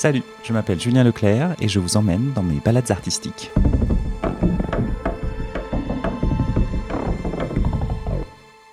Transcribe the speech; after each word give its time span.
Salut, 0.00 0.22
je 0.44 0.54
m'appelle 0.54 0.80
Julien 0.80 1.04
Leclerc 1.04 1.56
et 1.60 1.68
je 1.68 1.78
vous 1.78 1.98
emmène 1.98 2.32
dans 2.32 2.42
mes 2.42 2.58
balades 2.58 2.90
artistiques. 2.90 3.50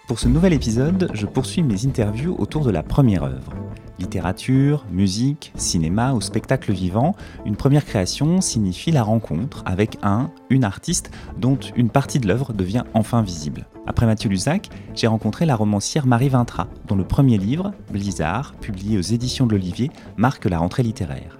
Pour 0.07 0.19
ce 0.19 0.29
nouvel 0.29 0.53
épisode, 0.53 1.11
je 1.13 1.25
poursuis 1.25 1.63
mes 1.63 1.85
interviews 1.85 2.33
autour 2.39 2.63
de 2.63 2.71
la 2.71 2.81
première 2.81 3.25
œuvre. 3.25 3.66
Littérature, 3.99 4.85
musique, 4.91 5.51
cinéma 5.55 6.13
ou 6.13 6.21
spectacle 6.21 6.71
vivant, 6.71 7.15
une 7.45 7.55
première 7.55 7.85
création 7.85 8.41
signifie 8.41 8.91
la 8.91 9.03
rencontre 9.03 9.63
avec 9.65 9.97
un, 10.03 10.29
une 10.49 10.63
artiste 10.63 11.11
dont 11.37 11.57
une 11.75 11.89
partie 11.89 12.19
de 12.19 12.27
l'œuvre 12.27 12.53
devient 12.53 12.83
enfin 12.93 13.21
visible. 13.21 13.65
Après 13.87 14.05
Mathieu 14.05 14.29
Lusac, 14.29 14.69
j'ai 14.93 15.07
rencontré 15.07 15.45
la 15.45 15.55
romancière 15.55 16.05
Marie 16.05 16.29
Vintra, 16.29 16.67
dont 16.87 16.95
le 16.95 17.05
premier 17.05 17.37
livre, 17.37 17.71
Blizzard, 17.91 18.53
publié 18.55 18.97
aux 18.97 19.01
éditions 19.01 19.47
de 19.47 19.53
l'Olivier, 19.53 19.89
marque 20.17 20.45
la 20.45 20.59
rentrée 20.59 20.83
littéraire. 20.83 21.37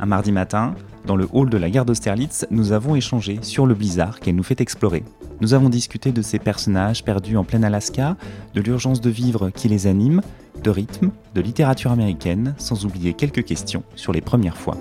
Un 0.00 0.06
mardi 0.06 0.30
matin, 0.30 0.74
dans 1.06 1.16
le 1.16 1.26
hall 1.32 1.50
de 1.50 1.56
la 1.56 1.70
gare 1.70 1.84
d'Austerlitz, 1.84 2.46
nous 2.50 2.72
avons 2.72 2.94
échangé 2.94 3.38
sur 3.42 3.66
le 3.66 3.74
blizzard 3.74 4.20
qu'elle 4.20 4.36
nous 4.36 4.42
fait 4.42 4.60
explorer. 4.60 5.02
Nous 5.40 5.54
avons 5.54 5.68
discuté 5.68 6.10
de 6.10 6.22
ces 6.22 6.38
personnages 6.38 7.04
perdus 7.04 7.36
en 7.36 7.44
plein 7.44 7.62
Alaska, 7.62 8.16
de 8.54 8.60
l'urgence 8.60 9.00
de 9.00 9.10
vivre 9.10 9.50
qui 9.50 9.68
les 9.68 9.86
anime, 9.86 10.20
de 10.62 10.70
rythme, 10.70 11.10
de 11.34 11.40
littérature 11.40 11.92
américaine, 11.92 12.54
sans 12.58 12.84
oublier 12.84 13.14
quelques 13.14 13.44
questions 13.44 13.84
sur 13.94 14.12
les 14.12 14.20
premières 14.20 14.56
fois. 14.56 14.76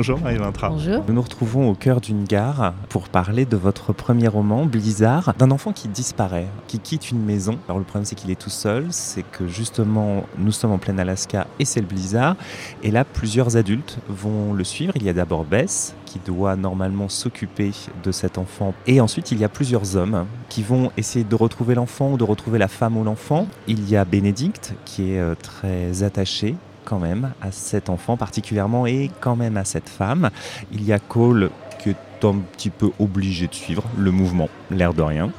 Bonjour 0.00 0.18
Marie 0.18 0.38
Vintra. 0.38 0.70
Bonjour. 0.70 1.04
Nous 1.06 1.12
nous 1.12 1.20
retrouvons 1.20 1.68
au 1.68 1.74
cœur 1.74 2.00
d'une 2.00 2.24
gare 2.24 2.72
pour 2.88 3.10
parler 3.10 3.44
de 3.44 3.58
votre 3.58 3.92
premier 3.92 4.28
roman, 4.28 4.64
Blizzard, 4.64 5.34
d'un 5.36 5.50
enfant 5.50 5.72
qui 5.72 5.88
disparaît, 5.88 6.46
qui 6.68 6.78
quitte 6.78 7.10
une 7.10 7.22
maison. 7.22 7.58
Alors 7.68 7.76
le 7.76 7.84
problème 7.84 8.06
c'est 8.06 8.14
qu'il 8.14 8.30
est 8.30 8.40
tout 8.40 8.48
seul, 8.48 8.86
c'est 8.88 9.24
que 9.30 9.46
justement 9.46 10.24
nous 10.38 10.52
sommes 10.52 10.72
en 10.72 10.78
plein 10.78 10.96
Alaska 10.96 11.46
et 11.58 11.66
c'est 11.66 11.80
le 11.80 11.86
blizzard. 11.86 12.36
Et 12.82 12.90
là 12.90 13.04
plusieurs 13.04 13.58
adultes 13.58 13.98
vont 14.08 14.54
le 14.54 14.64
suivre. 14.64 14.94
Il 14.96 15.02
y 15.02 15.10
a 15.10 15.12
d'abord 15.12 15.44
Bess 15.44 15.94
qui 16.06 16.18
doit 16.18 16.56
normalement 16.56 17.10
s'occuper 17.10 17.72
de 18.02 18.10
cet 18.10 18.38
enfant. 18.38 18.72
Et 18.86 19.02
ensuite 19.02 19.32
il 19.32 19.38
y 19.38 19.44
a 19.44 19.50
plusieurs 19.50 19.96
hommes 19.96 20.24
qui 20.48 20.62
vont 20.62 20.92
essayer 20.96 21.26
de 21.26 21.34
retrouver 21.34 21.74
l'enfant 21.74 22.12
ou 22.12 22.16
de 22.16 22.24
retrouver 22.24 22.58
la 22.58 22.68
femme 22.68 22.96
ou 22.96 23.04
l'enfant. 23.04 23.46
Il 23.66 23.86
y 23.86 23.98
a 23.98 24.06
Bénédicte 24.06 24.72
qui 24.86 25.12
est 25.12 25.20
euh, 25.20 25.34
très 25.34 26.02
attaché 26.04 26.56
quand 26.90 26.98
même 26.98 27.30
à 27.40 27.52
cet 27.52 27.88
enfant 27.88 28.16
particulièrement 28.16 28.84
et 28.84 29.12
quand 29.20 29.36
même 29.36 29.56
à 29.56 29.64
cette 29.64 29.88
femme. 29.88 30.30
Il 30.72 30.82
y 30.84 30.92
a 30.92 30.98
Cole 30.98 31.50
qui 31.78 31.90
est 31.90 32.24
un 32.24 32.38
petit 32.52 32.70
peu 32.70 32.90
obligé 32.98 33.46
de 33.46 33.54
suivre 33.54 33.84
le 33.96 34.10
mouvement, 34.10 34.48
l'air 34.72 34.92
de 34.92 35.02
rien. 35.02 35.30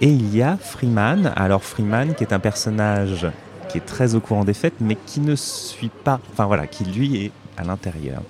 Et 0.00 0.08
il 0.08 0.34
y 0.34 0.42
a 0.42 0.56
Freeman. 0.56 1.32
Alors 1.36 1.62
Freeman 1.62 2.14
qui 2.16 2.24
est 2.24 2.32
un 2.32 2.40
personnage 2.40 3.28
qui 3.68 3.78
est 3.78 3.86
très 3.86 4.16
au 4.16 4.20
courant 4.20 4.44
des 4.44 4.52
fêtes 4.52 4.80
mais 4.80 4.96
qui 5.06 5.20
ne 5.20 5.36
suit 5.36 5.92
pas, 6.02 6.18
enfin 6.32 6.46
voilà, 6.46 6.66
qui 6.66 6.84
lui 6.84 7.24
est 7.24 7.30
à 7.56 7.62
l'intérieur. 7.62 8.22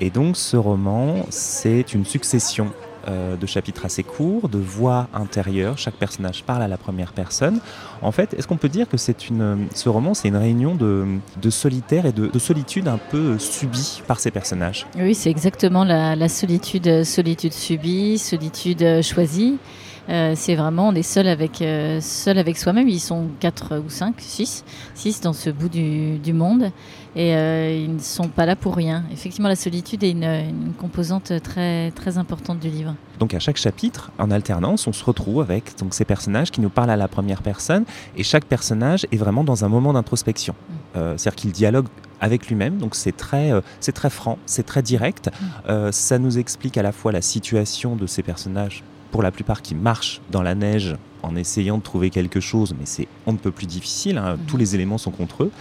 Et 0.00 0.10
donc 0.10 0.36
ce 0.36 0.56
roman, 0.56 1.26
c'est 1.30 1.94
une 1.94 2.04
succession 2.04 2.72
euh, 3.08 3.36
de 3.36 3.46
chapitres 3.46 3.84
assez 3.84 4.02
courts, 4.02 4.48
de 4.48 4.58
voix 4.58 5.08
intérieures. 5.14 5.78
Chaque 5.78 5.94
personnage 5.94 6.44
parle 6.44 6.62
à 6.62 6.68
la 6.68 6.76
première 6.76 7.12
personne. 7.12 7.60
En 8.02 8.12
fait, 8.12 8.34
est-ce 8.34 8.46
qu'on 8.46 8.56
peut 8.56 8.68
dire 8.68 8.88
que 8.88 8.96
c'est 8.96 9.28
une, 9.28 9.66
ce 9.74 9.88
roman, 9.88 10.14
c'est 10.14 10.28
une 10.28 10.36
réunion 10.36 10.74
de, 10.74 11.06
de 11.40 11.48
et 11.48 12.12
de, 12.12 12.26
de, 12.26 12.38
solitude 12.38 12.88
un 12.88 12.98
peu 12.98 13.38
subie 13.38 14.02
par 14.06 14.20
ces 14.20 14.30
personnages? 14.30 14.86
Oui, 14.96 15.14
c'est 15.14 15.30
exactement 15.30 15.84
la, 15.84 16.14
la, 16.14 16.28
solitude, 16.28 17.04
solitude 17.04 17.52
subie, 17.52 18.18
solitude 18.18 19.02
choisie. 19.02 19.58
Euh, 20.08 20.34
c'est 20.36 20.54
vraiment, 20.54 20.88
on 20.88 20.94
est 20.94 21.02
seul 21.02 21.28
avec, 21.28 21.62
euh, 21.62 22.00
seul 22.00 22.38
avec 22.38 22.58
soi-même. 22.58 22.88
Ils 22.88 23.00
sont 23.00 23.28
4 23.40 23.78
ou 23.78 23.88
5, 23.88 24.14
6, 24.18 24.64
6 24.94 25.20
dans 25.20 25.32
ce 25.32 25.50
bout 25.50 25.68
du, 25.68 26.18
du 26.18 26.32
monde. 26.32 26.70
Et 27.16 27.34
euh, 27.34 27.72
ils 27.72 27.94
ne 27.94 28.00
sont 28.00 28.28
pas 28.28 28.44
là 28.44 28.56
pour 28.56 28.74
rien. 28.74 29.04
Effectivement, 29.12 29.48
la 29.48 29.56
solitude 29.56 30.02
est 30.02 30.10
une, 30.10 30.24
une, 30.24 30.72
composante 30.78 31.32
très, 31.42 31.92
très 31.92 32.18
importante 32.18 32.58
du 32.58 32.68
livre. 32.68 32.94
Donc 33.20 33.34
à 33.34 33.38
chaque 33.38 33.56
chapitre, 33.56 34.10
en 34.18 34.30
alternance, 34.30 34.86
on 34.88 34.92
se 34.92 35.04
retrouve 35.04 35.40
avec 35.40 35.78
donc, 35.78 35.94
ces 35.94 36.04
personnages 36.04 36.50
qui 36.50 36.60
nous 36.60 36.70
parlent 36.70 36.90
à 36.90 36.96
la 36.96 37.06
première 37.06 37.42
personne. 37.42 37.84
Et 38.16 38.24
chaque 38.24 38.46
personnage 38.46 39.06
est 39.12 39.16
vraiment 39.16 39.44
dans 39.44 39.64
un 39.64 39.68
moment 39.68 39.92
d'introspection. 39.92 40.54
Euh, 40.96 41.14
C'est-à-dire 41.16 41.36
qu'il 41.36 41.52
dialogue 41.52 41.86
avec 42.20 42.48
lui-même, 42.48 42.78
donc 42.78 42.94
c'est 42.94 43.16
très, 43.16 43.52
euh, 43.52 43.60
c'est 43.80 43.92
très 43.92 44.10
franc, 44.10 44.38
c'est 44.46 44.64
très 44.64 44.82
direct. 44.82 45.30
Mmh. 45.68 45.92
ça 45.92 46.18
nous 46.18 46.38
explique 46.38 46.76
à 46.78 46.82
la 46.82 46.92
fois 46.92 47.12
la 47.12 47.22
situation 47.22 47.96
de 47.96 48.06
ces 48.06 48.22
personnages 48.22 48.82
pour 49.14 49.22
la 49.22 49.30
plupart 49.30 49.62
qui 49.62 49.76
marchent 49.76 50.20
dans 50.32 50.42
la 50.42 50.56
neige 50.56 50.96
en 51.22 51.36
essayant 51.36 51.78
de 51.78 51.84
trouver 51.84 52.10
quelque 52.10 52.40
chose, 52.40 52.74
mais 52.76 52.84
c'est 52.84 53.06
on 53.26 53.32
ne 53.32 53.38
peut 53.38 53.52
plus 53.52 53.68
difficile, 53.68 54.18
hein, 54.18 54.34
mmh. 54.34 54.46
tous 54.48 54.56
les 54.56 54.74
éléments 54.74 54.98
sont 54.98 55.12
contre 55.12 55.44
eux. 55.44 55.52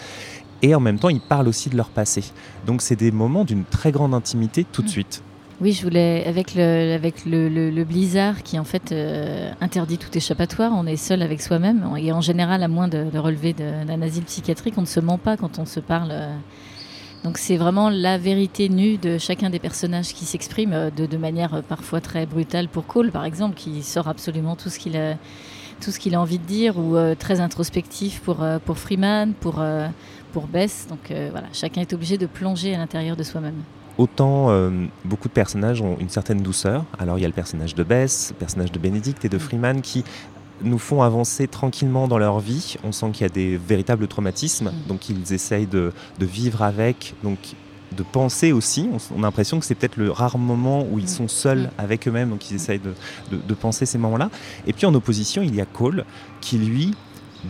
Et 0.63 0.73
en 0.73 0.79
même 0.79 0.97
temps, 0.97 1.09
ils 1.09 1.21
parlent 1.21 1.47
aussi 1.47 1.69
de 1.69 1.77
leur 1.77 1.89
passé. 1.89 2.23
Donc 2.65 2.81
c'est 2.81 2.95
des 2.95 3.11
moments 3.11 3.45
d'une 3.45 3.63
très 3.63 3.91
grande 3.91 4.15
intimité 4.15 4.65
tout 4.71 4.81
de 4.81 4.89
suite. 4.89 5.21
Oui, 5.61 5.71
je 5.71 5.83
voulais, 5.83 6.25
avec 6.25 6.55
le, 6.55 6.95
avec 6.95 7.27
le, 7.27 7.47
le, 7.47 7.69
le 7.69 7.83
blizzard 7.83 8.41
qui 8.41 8.57
en 8.57 8.63
fait 8.63 8.91
euh, 8.91 9.51
interdit 9.61 9.99
tout 9.99 10.17
échappatoire, 10.17 10.71
on 10.75 10.87
est 10.87 10.97
seul 10.97 11.21
avec 11.21 11.39
soi-même. 11.39 11.87
Et 11.99 12.11
en 12.11 12.21
général, 12.21 12.63
à 12.63 12.67
moins 12.67 12.87
de, 12.87 13.11
de 13.11 13.19
relever 13.19 13.53
d'un 13.53 14.01
asile 14.01 14.23
psychiatrique, 14.23 14.73
on 14.77 14.81
ne 14.81 14.87
se 14.87 14.99
ment 14.99 15.19
pas 15.19 15.37
quand 15.37 15.59
on 15.59 15.67
se 15.67 15.79
parle. 15.79 16.09
Euh, 16.11 16.35
donc 17.23 17.37
c'est 17.37 17.57
vraiment 17.57 17.89
la 17.89 18.17
vérité 18.17 18.69
nue 18.69 18.97
de 18.97 19.17
chacun 19.17 19.49
des 19.49 19.59
personnages 19.59 20.13
qui 20.13 20.25
s'exprime 20.25 20.91
de, 20.95 21.05
de, 21.05 21.17
manière 21.17 21.63
parfois 21.63 22.01
très 22.01 22.25
brutale 22.25 22.67
pour 22.67 22.85
Cole, 22.85 23.11
par 23.11 23.25
exemple, 23.25 23.55
qui 23.55 23.81
sort 23.81 24.07
absolument 24.07 24.55
tout 24.55 24.69
ce 24.69 24.77
qu'il 24.77 24.97
a, 24.97 25.15
tout 25.83 25.91
ce 25.91 25.99
qu'il 25.99 26.15
a 26.15 26.21
envie 26.21 26.39
de 26.39 26.45
dire, 26.45 26.77
ou 26.77 26.95
euh, 26.95 27.15
très 27.15 27.39
introspectif 27.39 28.21
pour, 28.21 28.43
euh, 28.43 28.59
pour 28.63 28.77
Freeman, 28.77 29.33
pour, 29.33 29.59
euh, 29.59 29.87
pour 30.33 30.47
Bess. 30.47 30.87
Donc 30.89 31.11
euh, 31.11 31.29
voilà, 31.31 31.47
chacun 31.53 31.81
est 31.81 31.93
obligé 31.93 32.17
de 32.17 32.25
plonger 32.25 32.75
à 32.75 32.77
l'intérieur 32.77 33.15
de 33.15 33.23
soi-même. 33.23 33.61
Autant 33.99 34.49
euh, 34.49 34.71
beaucoup 35.05 35.27
de 35.27 35.33
personnages 35.33 35.79
ont 35.81 35.97
une 35.99 36.09
certaine 36.09 36.41
douceur. 36.41 36.83
Alors 36.97 37.19
il 37.19 37.21
y 37.21 37.25
a 37.25 37.27
le 37.27 37.33
personnage 37.33 37.75
de 37.75 37.83
Bess, 37.83 38.31
le 38.31 38.39
personnage 38.39 38.71
de 38.71 38.79
Bénédicte 38.79 39.23
et 39.23 39.29
de 39.29 39.37
Freeman 39.37 39.81
qui 39.81 40.03
nous 40.63 40.79
font 40.79 41.01
avancer 41.01 41.47
tranquillement 41.47 42.07
dans 42.07 42.17
leur 42.17 42.39
vie. 42.39 42.75
On 42.83 42.91
sent 42.91 43.11
qu'il 43.11 43.21
y 43.23 43.25
a 43.25 43.33
des 43.33 43.57
véritables 43.57 44.07
traumatismes, 44.07 44.67
mmh. 44.67 44.87
donc 44.87 45.09
ils 45.09 45.33
essayent 45.33 45.67
de, 45.67 45.91
de, 46.19 46.25
vivre 46.25 46.61
avec, 46.61 47.13
donc 47.23 47.37
de 47.95 48.03
penser 48.03 48.51
aussi. 48.51 48.89
On, 48.91 49.17
on 49.17 49.19
a 49.19 49.27
l'impression 49.27 49.59
que 49.59 49.65
c'est 49.65 49.75
peut-être 49.75 49.97
le 49.97 50.11
rare 50.11 50.37
moment 50.37 50.85
où 50.89 50.99
ils 50.99 51.09
sont 51.09 51.27
seuls 51.27 51.69
avec 51.77 52.07
eux-mêmes, 52.07 52.29
donc 52.29 52.49
ils 52.49 52.55
essayent 52.55 52.79
de, 52.79 52.93
de, 53.31 53.37
de 53.37 53.53
penser 53.53 53.85
ces 53.85 53.97
moments-là. 53.97 54.29
Et 54.67 54.73
puis 54.73 54.85
en 54.85 54.93
opposition, 54.93 55.41
il 55.41 55.55
y 55.55 55.61
a 55.61 55.65
Cole 55.65 56.05
qui 56.41 56.57
lui 56.57 56.93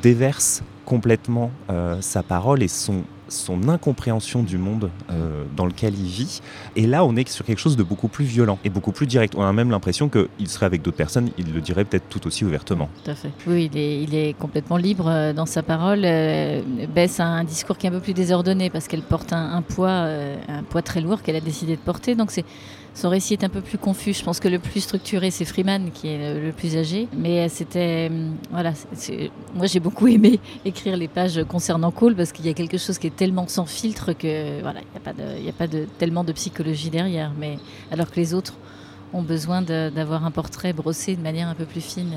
déverse 0.02 0.63
complètement 0.85 1.52
euh, 1.69 1.97
sa 2.02 2.23
parole 2.23 2.63
et 2.63 2.68
son, 2.68 3.03
son 3.34 3.68
incompréhension 3.70 4.44
du 4.44 4.58
monde 4.58 4.90
euh, 5.10 5.44
dans 5.56 5.66
lequel 5.66 5.94
il 5.98 6.06
vit. 6.06 6.42
Et 6.76 6.88
là, 6.88 7.04
on 7.06 7.16
est 7.16 7.28
sur 7.28 7.46
quelque 7.46 7.60
chose 7.60 7.78
de 7.78 7.84
beaucoup 7.84 8.08
plus 8.08 8.26
violent 8.26 8.60
et 8.64 8.70
beaucoup 8.70 8.92
plus 8.92 9.08
direct. 9.08 9.36
On 9.36 9.42
a 9.42 9.54
même 9.54 9.72
l'impression 9.72 10.10
qu'il 10.10 10.48
serait 10.48 10.66
avec 10.66 10.82
d'autres 10.82 10.98
personnes, 10.98 11.30
il 11.38 11.54
le 11.54 11.62
dirait 11.62 11.86
peut-être 11.86 12.08
tout 12.10 12.26
aussi 12.28 12.46
ouvertement. 12.46 12.90
Tout 13.04 13.12
à 13.12 13.16
fait. 13.16 13.32
Oui, 13.48 13.70
il 13.72 13.78
est, 13.78 14.04
il 14.04 14.16
est 14.16 14.34
complètement 14.38 14.78
libre 14.78 15.08
euh, 15.08 15.34
dans 15.34 15.46
sa 15.46 15.64
parole. 15.64 16.02
Euh, 16.04 16.62
a 17.20 17.24
un 17.24 17.44
discours 17.44 17.78
qui 17.78 17.86
est 17.86 17.90
un 17.90 17.94
peu 17.94 18.00
plus 18.00 18.14
désordonné 18.14 18.70
parce 18.70 18.88
qu'elle 18.88 19.02
porte 19.02 19.34
un, 19.34 19.54
un 19.54 19.62
poids, 19.62 19.90
euh, 19.90 20.36
un 20.48 20.64
poids 20.64 20.82
très 20.82 21.02
lourd 21.02 21.22
qu'elle 21.22 21.36
a 21.36 21.42
décidé 21.42 21.76
de 21.76 21.82
porter. 21.82 22.16
Donc 22.16 22.32
c'est 22.32 22.46
son 22.94 23.09
récit 23.09 23.34
est 23.34 23.44
un 23.44 23.50
peu 23.50 23.62
plus 23.62 23.78
confus. 23.78 24.14
Je 24.14 24.24
pense 24.24 24.40
que 24.40 24.48
le 24.48 24.59
plus 24.59 24.81
structuré, 24.81 25.31
c'est 25.31 25.46
Freeman, 25.46 25.92
qui 25.92 26.09
est 26.09 26.40
le, 26.40 26.52
plus 26.52 26.78
âgé. 26.78 27.08
Mais 27.18 27.50
c'était. 27.50 28.12
Voilà. 28.52 28.74
Moi, 29.56 29.66
j'ai 29.66 29.80
beaucoup 29.80 30.08
aimé 30.08 30.40
écrire 30.66 30.96
les 30.96 31.08
pages 31.08 31.44
concernant 31.48 31.92
Cole 31.92 32.16
parce 32.16 32.32
qu'il 32.32 32.46
y 32.46 32.50
a 32.50 32.53
quelque 32.53 32.78
chose 32.78 33.00
qui 33.00 33.08
est 33.08 33.16
tellement 33.16 33.48
sans 33.48 33.66
filtre 33.66 34.14
que. 34.14 34.62
Voilà, 34.62 34.82
il 34.82 35.42
n'y 35.42 35.48
a 35.48 35.52
a 35.52 35.53
pas 35.53 35.68
de, 35.68 35.86
tellement 35.98 36.24
de 36.24 36.32
psychologie 36.34 36.90
derrière. 36.90 37.32
Mais 37.38 37.58
alors 37.92 38.09
que 38.12 38.16
les 38.16 38.34
autres 38.34 38.53
ont 39.12 39.24
besoin 39.24 39.62
d'avoir 39.62 40.26
un 40.26 40.32
portrait 40.32 40.73
brossé 40.73 41.16
de 41.16 41.22
manière 41.22 41.47
un 41.47 41.56
peu 41.56 41.66
plus 41.66 41.82
fine. 41.82 42.14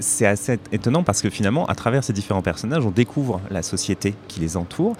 C'est 0.00 0.26
assez 0.26 0.58
étonnant 0.72 1.02
parce 1.02 1.22
que 1.22 1.30
finalement, 1.30 1.66
à 1.66 1.74
travers 1.74 2.02
ces 2.04 2.12
différents 2.12 2.42
personnages, 2.42 2.84
on 2.84 2.90
découvre 2.90 3.40
la 3.50 3.62
société 3.62 4.14
qui 4.28 4.40
les 4.40 4.56
entoure. 4.56 4.96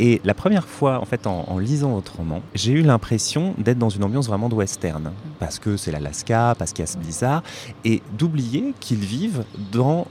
Et 0.00 0.20
la 0.24 0.34
première 0.34 0.66
fois, 0.66 1.00
en 1.00 1.04
fait, 1.04 1.26
en, 1.26 1.44
en 1.48 1.58
lisant 1.58 1.90
votre 1.90 2.16
roman, 2.16 2.40
j'ai 2.54 2.72
eu 2.72 2.82
l'impression 2.82 3.54
d'être 3.58 3.78
dans 3.78 3.88
une 3.88 4.04
ambiance 4.04 4.28
vraiment 4.28 4.48
de 4.48 4.54
western. 4.54 5.12
Parce 5.38 5.58
que 5.58 5.76
c'est 5.76 5.90
l'Alaska, 5.90 6.54
parce 6.58 6.72
qu'il 6.72 6.82
y 6.82 6.88
a 6.88 6.90
ce 6.90 6.98
blizzard. 6.98 7.42
Et 7.84 8.02
d'oublier 8.16 8.74
qu'ils 8.80 9.04
vivent 9.04 9.44
dans 9.72 10.06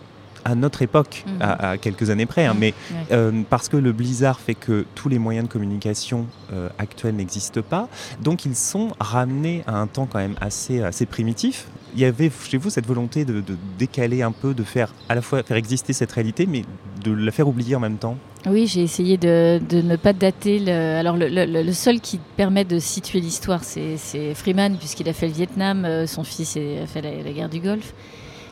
à 0.48 0.56
notre 0.56 0.82
époque, 0.82 1.26
mmh. 1.26 1.42
à, 1.42 1.70
à, 1.72 1.78
quelques 1.78 2.10
années 2.10 2.26
près, 2.26 2.46
hein, 2.46 2.56
mais 2.58 2.74
euh, 3.12 3.44
parce 3.50 3.68
que 3.68 3.76
le 3.76 3.92
blizzard 3.92 4.40
fait 4.40 4.56
que 4.56 4.86
tous 4.96 5.10
les 5.10 5.20
moyens 5.20 5.46
de 5.46 5.52
communication 5.52 6.26
euh, 6.54 6.70
actuels 6.78 7.16
n'existent 7.16 7.62
pas, 7.62 7.90
donc 8.22 8.46
ils 8.46 8.56
sont 8.56 8.90
ramenés 8.98 9.64
à 9.68 9.76
un 9.76 9.88
temps 9.88 10.08
quand 10.10 10.20
même 10.20 10.36
assez, 10.40 10.82
assez 10.82 11.06
primitif. 11.06 11.68
Il 11.98 12.02
y 12.02 12.06
avait 12.06 12.30
chez 12.48 12.58
vous 12.58 12.70
cette 12.70 12.86
volonté 12.86 13.26
de, 13.26 13.44
décaler 13.80 14.22
un 14.22 14.32
peu, 14.32 14.54
de 14.54 14.62
faire 14.62 14.94
à 15.10 15.16
la 15.16 15.24
fois 15.24 15.42
faire 15.42 15.58
exister 15.58 15.94
cette 15.94 16.12
réalité, 16.12 16.46
mais 16.46 16.62
de 17.04 17.12
la 17.12 17.32
faire 17.32 17.48
oublier 17.48 17.76
en 17.76 17.80
même 17.80 17.98
temps? 17.98 18.18
Oui, 18.46 18.68
j'ai 18.68 18.84
essayé 18.84 19.18
de, 19.18 19.60
ne 19.72 19.96
pas 19.96 20.14
dater. 20.14 20.72
Alors, 20.72 21.18
le, 21.18 21.28
le, 21.28 21.74
seul 21.74 22.00
qui 22.00 22.20
permet 22.36 22.66
de 22.66 22.78
situer 22.78 23.20
l'histoire, 23.20 23.64
c'est 23.64 24.36
Freeman, 24.36 24.78
puisqu'il 24.78 25.10
a 25.10 25.14
fait 25.14 25.26
le 25.26 25.34
Vietnam, 25.34 25.86
euh, 25.86 26.06
son 26.06 26.24
fils 26.24 26.56
a 26.56 26.86
fait 26.86 27.02
la, 27.02 27.32
guerre 27.32 27.50
du 27.50 27.62
Golfe. 27.62 27.96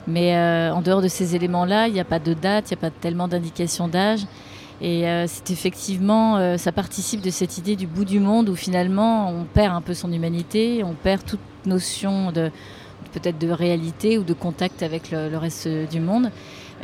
Mais 0.08 0.36
en 0.72 0.82
dehors 0.82 1.04
de 1.04 1.08
ces 1.08 1.36
éléments-là, 1.36 1.88
il 1.88 1.94
n'y 1.94 2.00
a 2.00 2.06
pas 2.06 2.20
de 2.20 2.34
date, 2.34 2.72
il 2.72 2.74
n'y 2.74 2.80
a 2.80 2.82
pas 2.82 2.90
tellement 2.90 3.28
d'indications 3.28 3.88
d'âge. 3.88 4.22
Et 4.82 5.04
c'est 5.28 5.52
effectivement, 5.52 6.58
ça 6.58 6.72
participe 6.72 7.22
de 7.22 7.30
cette 7.30 7.60
idée 7.60 7.76
du 7.76 7.86
bout 7.86 8.06
du 8.06 8.20
monde 8.20 8.50
où 8.50 8.56
finalement 8.56 9.30
on 9.30 9.44
perd 9.44 9.76
un 9.76 9.82
peu 9.82 9.94
son 9.94 10.12
humanité, 10.12 10.84
on 10.84 10.94
perd 10.94 11.24
toute 11.26 11.40
notion 11.66 12.32
de 12.32 12.52
peut-être 13.20 13.40
de 13.40 13.50
réalité 13.50 14.18
ou 14.18 14.24
de 14.24 14.34
contact 14.34 14.84
avec 14.84 15.12
le 15.12 15.38
reste 15.38 15.68
du 15.68 16.00
monde. 16.00 16.30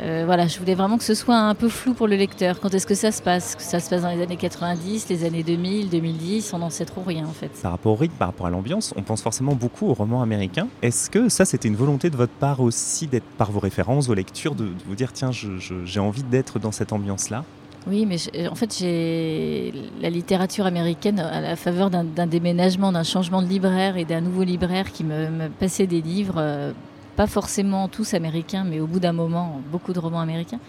Euh, 0.00 0.22
voilà, 0.24 0.46
je 0.46 0.58
voulais 0.58 0.74
vraiment 0.74 0.96
que 0.96 1.04
ce 1.04 1.14
soit 1.14 1.36
un 1.36 1.54
peu 1.54 1.68
flou 1.68 1.94
pour 1.94 2.08
le 2.08 2.16
lecteur. 2.16 2.60
Quand 2.60 2.72
est-ce 2.74 2.86
que 2.86 2.94
ça 2.94 3.12
se 3.12 3.22
passe? 3.22 3.54
Que 3.54 3.62
ça 3.62 3.78
se 3.78 3.90
passe 3.90 4.02
dans 4.02 4.10
les 4.10 4.22
années 4.22 4.36
90, 4.36 5.08
les 5.08 5.24
années 5.24 5.42
2000, 5.42 5.90
2010, 5.90 6.54
on 6.54 6.58
n'en 6.58 6.70
sait 6.70 6.84
trop 6.84 7.02
rien 7.02 7.26
en 7.26 7.32
fait. 7.32 7.50
Par 7.62 7.72
rapport 7.72 7.92
au 7.92 7.96
rythme, 7.96 8.14
par 8.14 8.28
rapport 8.28 8.46
à 8.46 8.50
l'ambiance, 8.50 8.94
on 8.96 9.02
pense 9.02 9.22
forcément 9.22 9.54
beaucoup 9.54 9.86
au 9.86 9.94
roman 9.94 10.22
américain. 10.22 10.68
Est-ce 10.80 11.10
que 11.10 11.28
ça, 11.28 11.44
c'était 11.44 11.68
une 11.68 11.76
volonté 11.76 12.10
de 12.10 12.16
votre 12.16 12.32
part 12.32 12.60
aussi, 12.60 13.06
d'être 13.06 13.26
par 13.38 13.52
vos 13.52 13.60
références, 13.60 14.06
vos 14.06 14.14
lectures, 14.14 14.54
de, 14.54 14.68
vous 14.86 14.94
dire 14.94 15.12
tiens, 15.12 15.30
j'ai 15.30 16.00
envie 16.00 16.22
d'être 16.24 16.58
dans 16.58 16.72
cette 16.72 16.92
ambiance-là? 16.92 17.44
Oui, 17.88 18.06
mais 18.06 18.16
en 18.48 18.54
fait, 18.54 18.76
j'ai 18.78 19.72
la 20.00 20.08
littérature 20.08 20.66
américaine 20.66 21.18
à 21.18 21.40
la 21.40 21.56
faveur 21.56 21.90
d'un 21.90 22.26
déménagement, 22.26 22.92
d'un 22.92 23.02
changement 23.02 23.42
de 23.42 23.48
libraire 23.48 23.96
et 23.96 24.04
d'un 24.04 24.20
nouveau 24.20 24.44
libraire 24.44 24.92
qui 24.92 25.02
me, 25.02 25.48
passait 25.48 25.88
des 25.88 26.00
livres 26.00 26.36
euh, 26.38 26.72
pas 27.16 27.26
forcément 27.26 27.88
tous 27.88 28.14
américains, 28.14 28.64
mais 28.64 28.78
au 28.78 28.86
bout 28.86 29.00
d'un 29.00 29.12
moment, 29.12 29.60
beaucoup 29.72 29.92
de 29.92 29.98
romans 29.98 30.20
américains. 30.20 30.60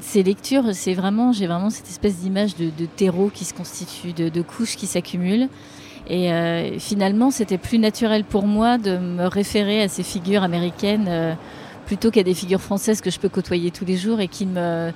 Ces 0.00 0.22
lectures, 0.22 0.74
c'est 0.74 0.94
vraiment, 0.94 1.32
j'ai 1.32 1.46
vraiment 1.46 1.68
cette 1.68 1.88
espèce 1.88 2.16
d'image 2.16 2.56
de, 2.56 2.86
terreau 2.86 3.30
qui 3.32 3.44
se 3.44 3.52
constitue, 3.52 4.12
de, 4.12 4.42
couches 4.42 4.76
qui 4.76 4.86
s'accumulent. 4.86 5.48
Et 6.08 6.32
euh, 6.32 6.78
finalement, 6.78 7.30
c'était 7.30 7.58
plus 7.58 7.78
naturel 7.78 8.24
pour 8.24 8.46
moi 8.46 8.78
de 8.78 8.96
me 8.96 9.26
référer 9.26 9.82
à 9.82 9.88
ces 9.88 10.02
figures 10.02 10.42
américaines 10.42 11.06
euh, 11.08 11.34
plutôt 11.84 12.10
qu'à 12.10 12.22
des 12.22 12.34
figures 12.34 12.62
françaises 12.62 13.02
que 13.02 13.10
je 13.10 13.18
peux 13.18 13.28
côtoyer 13.28 13.70
tous 13.70 13.84
les 13.84 13.96
jours 13.96 14.20
et 14.20 14.28
qui 14.28 14.46
me, 14.46 14.90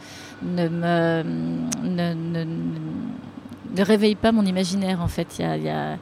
ne 0.44 0.68
ne, 0.68 2.44
ne 3.74 3.82
réveille 3.82 4.14
pas 4.14 4.32
mon 4.32 4.44
imaginaire 4.44 5.00
en 5.00 5.08
fait. 5.08 5.38
Il 5.38 5.62
y 5.62 5.68
a, 5.68 5.96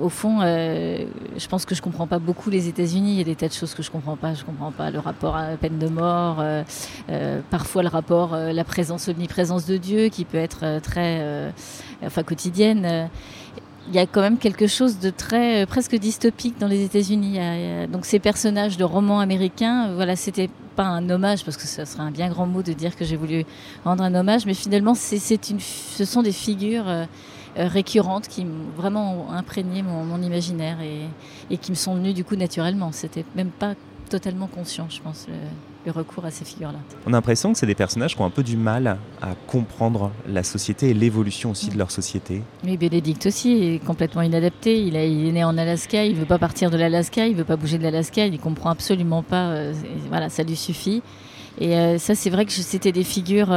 au 0.00 0.08
fond, 0.08 0.40
euh, 0.42 1.04
je 1.36 1.46
pense 1.46 1.64
que 1.64 1.74
je 1.74 1.82
comprends 1.82 2.06
pas 2.06 2.18
beaucoup 2.18 2.50
les 2.50 2.68
États-Unis. 2.68 3.12
Il 3.12 3.18
y 3.18 3.20
a 3.20 3.24
des 3.24 3.36
tas 3.36 3.48
de 3.48 3.52
choses 3.52 3.74
que 3.74 3.82
je 3.82 3.90
comprends 3.90 4.16
pas. 4.16 4.34
Je 4.34 4.44
comprends 4.44 4.72
pas 4.72 4.90
le 4.90 4.98
rapport 4.98 5.36
à 5.36 5.50
la 5.50 5.56
peine 5.56 5.78
de 5.78 5.88
mort, 5.88 6.38
euh, 6.40 6.62
euh, 7.10 7.40
parfois 7.50 7.82
le 7.82 7.88
rapport, 7.88 8.36
la 8.36 8.64
présence, 8.64 9.08
omniprésence 9.08 9.66
de 9.66 9.76
Dieu 9.76 10.08
qui 10.08 10.24
peut 10.24 10.38
être 10.38 10.80
très, 10.80 11.52
enfin 12.04 12.22
quotidienne 12.22 13.08
il 13.88 13.94
y 13.94 13.98
a 13.98 14.06
quand 14.06 14.20
même 14.20 14.38
quelque 14.38 14.66
chose 14.66 14.98
de 14.98 15.10
très 15.10 15.64
presque 15.66 15.96
dystopique 15.96 16.58
dans 16.58 16.66
les 16.66 16.84
États-Unis. 16.84 17.38
Donc 17.92 18.04
ces 18.04 18.18
personnages 18.18 18.76
de 18.76 18.84
romans 18.84 19.20
américains, 19.20 19.92
voilà, 19.94 20.16
c'était 20.16 20.50
pas 20.76 20.84
un 20.84 21.08
hommage 21.08 21.44
parce 21.44 21.56
que 21.56 21.64
ça 21.64 21.86
serait 21.86 22.02
un 22.02 22.10
bien 22.10 22.28
grand 22.28 22.46
mot 22.46 22.62
de 22.62 22.72
dire 22.72 22.94
que 22.94 23.04
j'ai 23.04 23.16
voulu 23.16 23.44
rendre 23.84 24.04
un 24.04 24.14
hommage, 24.14 24.46
mais 24.46 24.54
finalement 24.54 24.94
c'est 24.94 25.50
une, 25.50 25.58
ce 25.60 26.04
sont 26.04 26.22
des 26.22 26.32
figures 26.32 26.88
euh, 26.88 27.06
récurrentes 27.56 28.28
qui 28.28 28.46
vraiment 28.76 29.32
imprégné 29.32 29.82
mon, 29.82 30.20
imaginaire 30.20 30.78
et, 31.50 31.56
qui 31.56 31.70
me 31.70 31.76
sont 31.76 31.94
venues 31.94 32.12
du 32.12 32.24
coup 32.24 32.36
naturellement. 32.36 32.92
C'était 32.92 33.24
même 33.34 33.50
pas 33.50 33.74
totalement 34.10 34.46
conscient, 34.46 34.86
je 34.90 35.00
pense, 35.00 35.26
recours 35.90 36.24
à 36.24 36.30
ces 36.30 36.44
figures-là. 36.44 36.78
On 37.06 37.12
a 37.12 37.16
l'impression 37.16 37.52
que 37.52 37.58
c'est 37.58 37.66
des 37.66 37.74
personnages 37.74 38.14
qui 38.14 38.22
ont 38.22 38.24
un 38.24 38.30
peu 38.30 38.42
du 38.42 38.56
mal 38.56 38.98
à 39.22 39.34
comprendre 39.46 40.10
la 40.28 40.42
société 40.42 40.90
et 40.90 40.94
l'évolution 40.94 41.50
aussi 41.50 41.70
de 41.70 41.78
leur 41.78 41.90
société. 41.90 42.42
Oui, 42.64 42.76
Bénédicte 42.76 43.26
aussi 43.26 43.52
est 43.52 43.84
complètement 43.84 44.22
inadapté. 44.22 44.80
Il, 44.80 44.96
est 44.96 45.32
né 45.32 45.44
en 45.44 45.56
Alaska, 45.56 46.04
il 46.04 46.14
veut 46.14 46.26
pas 46.26 46.38
partir 46.38 46.70
de 46.70 46.76
l'Alaska, 46.76 47.26
il 47.26 47.34
veut 47.34 47.44
pas 47.44 47.56
bouger 47.56 47.78
de 47.78 47.82
l'Alaska, 47.82 48.26
il 48.26 48.38
comprend 48.38 48.70
absolument 48.70 49.22
pas. 49.22 49.50
Euh, 49.50 49.74
voilà, 50.08 50.28
ça 50.28 50.42
lui 50.42 50.56
suffit. 50.56 51.02
Et 51.58 51.76
euh, 51.76 51.98
ça, 51.98 52.14
c'est 52.14 52.30
vrai 52.30 52.44
que 52.44 52.52
c'était 52.52 52.92
des 52.92 53.04
figures 53.04 53.50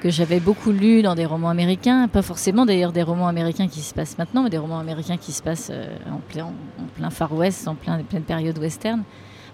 que 0.00 0.10
j'avais 0.10 0.40
beaucoup 0.40 0.72
lu 0.72 1.02
dans 1.02 1.14
des 1.14 1.26
romans 1.26 1.50
américains, 1.50 2.08
pas 2.08 2.22
forcément 2.22 2.64
d'ailleurs 2.64 2.92
des 2.92 3.02
romans 3.02 3.28
américains 3.28 3.68
qui 3.68 3.80
se 3.80 3.94
passent 3.94 4.18
maintenant, 4.18 4.42
mais 4.42 4.50
des 4.50 4.58
romans 4.58 4.78
américains 4.78 5.18
qui 5.18 5.30
se 5.30 5.42
passent 5.42 5.70
euh, 5.70 5.86
en, 6.10 6.18
plein, 6.18 6.46
en 6.46 6.86
plein 6.96 7.10
Far 7.10 7.32
West, 7.34 7.68
en 7.68 7.74
plein, 7.74 8.02
pleine 8.02 8.22
période 8.22 8.58
western, 8.58 9.02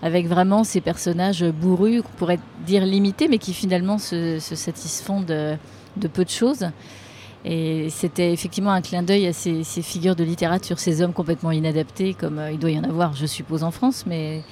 avec 0.02 0.26
vraiment 0.26 0.64
ces 0.64 0.80
personnages 0.80 1.44
bourrus, 1.44 2.02
qu'on 2.02 2.16
pourrait 2.16 2.38
dire 2.66 2.84
limités, 2.84 3.28
mais 3.28 3.38
qui 3.38 3.52
finalement 3.54 3.98
se, 3.98 4.38
satisfont 4.38 5.20
de, 5.20 5.56
peu 6.12 6.24
de 6.24 6.30
choses. 6.30 6.68
Et 7.44 7.90
c'était 7.90 8.32
effectivement 8.32 8.72
un 8.72 8.82
clin 8.82 9.02
d'œil 9.02 9.26
à 9.28 9.32
ces, 9.32 9.62
figures 9.64 10.16
de 10.16 10.24
littérature, 10.24 10.78
ces 10.78 11.00
hommes 11.00 11.12
complètement 11.12 11.52
inadaptés, 11.52 12.14
comme 12.14 12.38
euh, 12.38 12.50
il 12.50 12.58
doit 12.58 12.70
y 12.70 12.78
en 12.78 12.82
avoir, 12.82 13.14
je 13.14 13.26
suppose, 13.26 13.62
en 13.62 13.70
France, 13.70 14.04
mais 14.04 14.42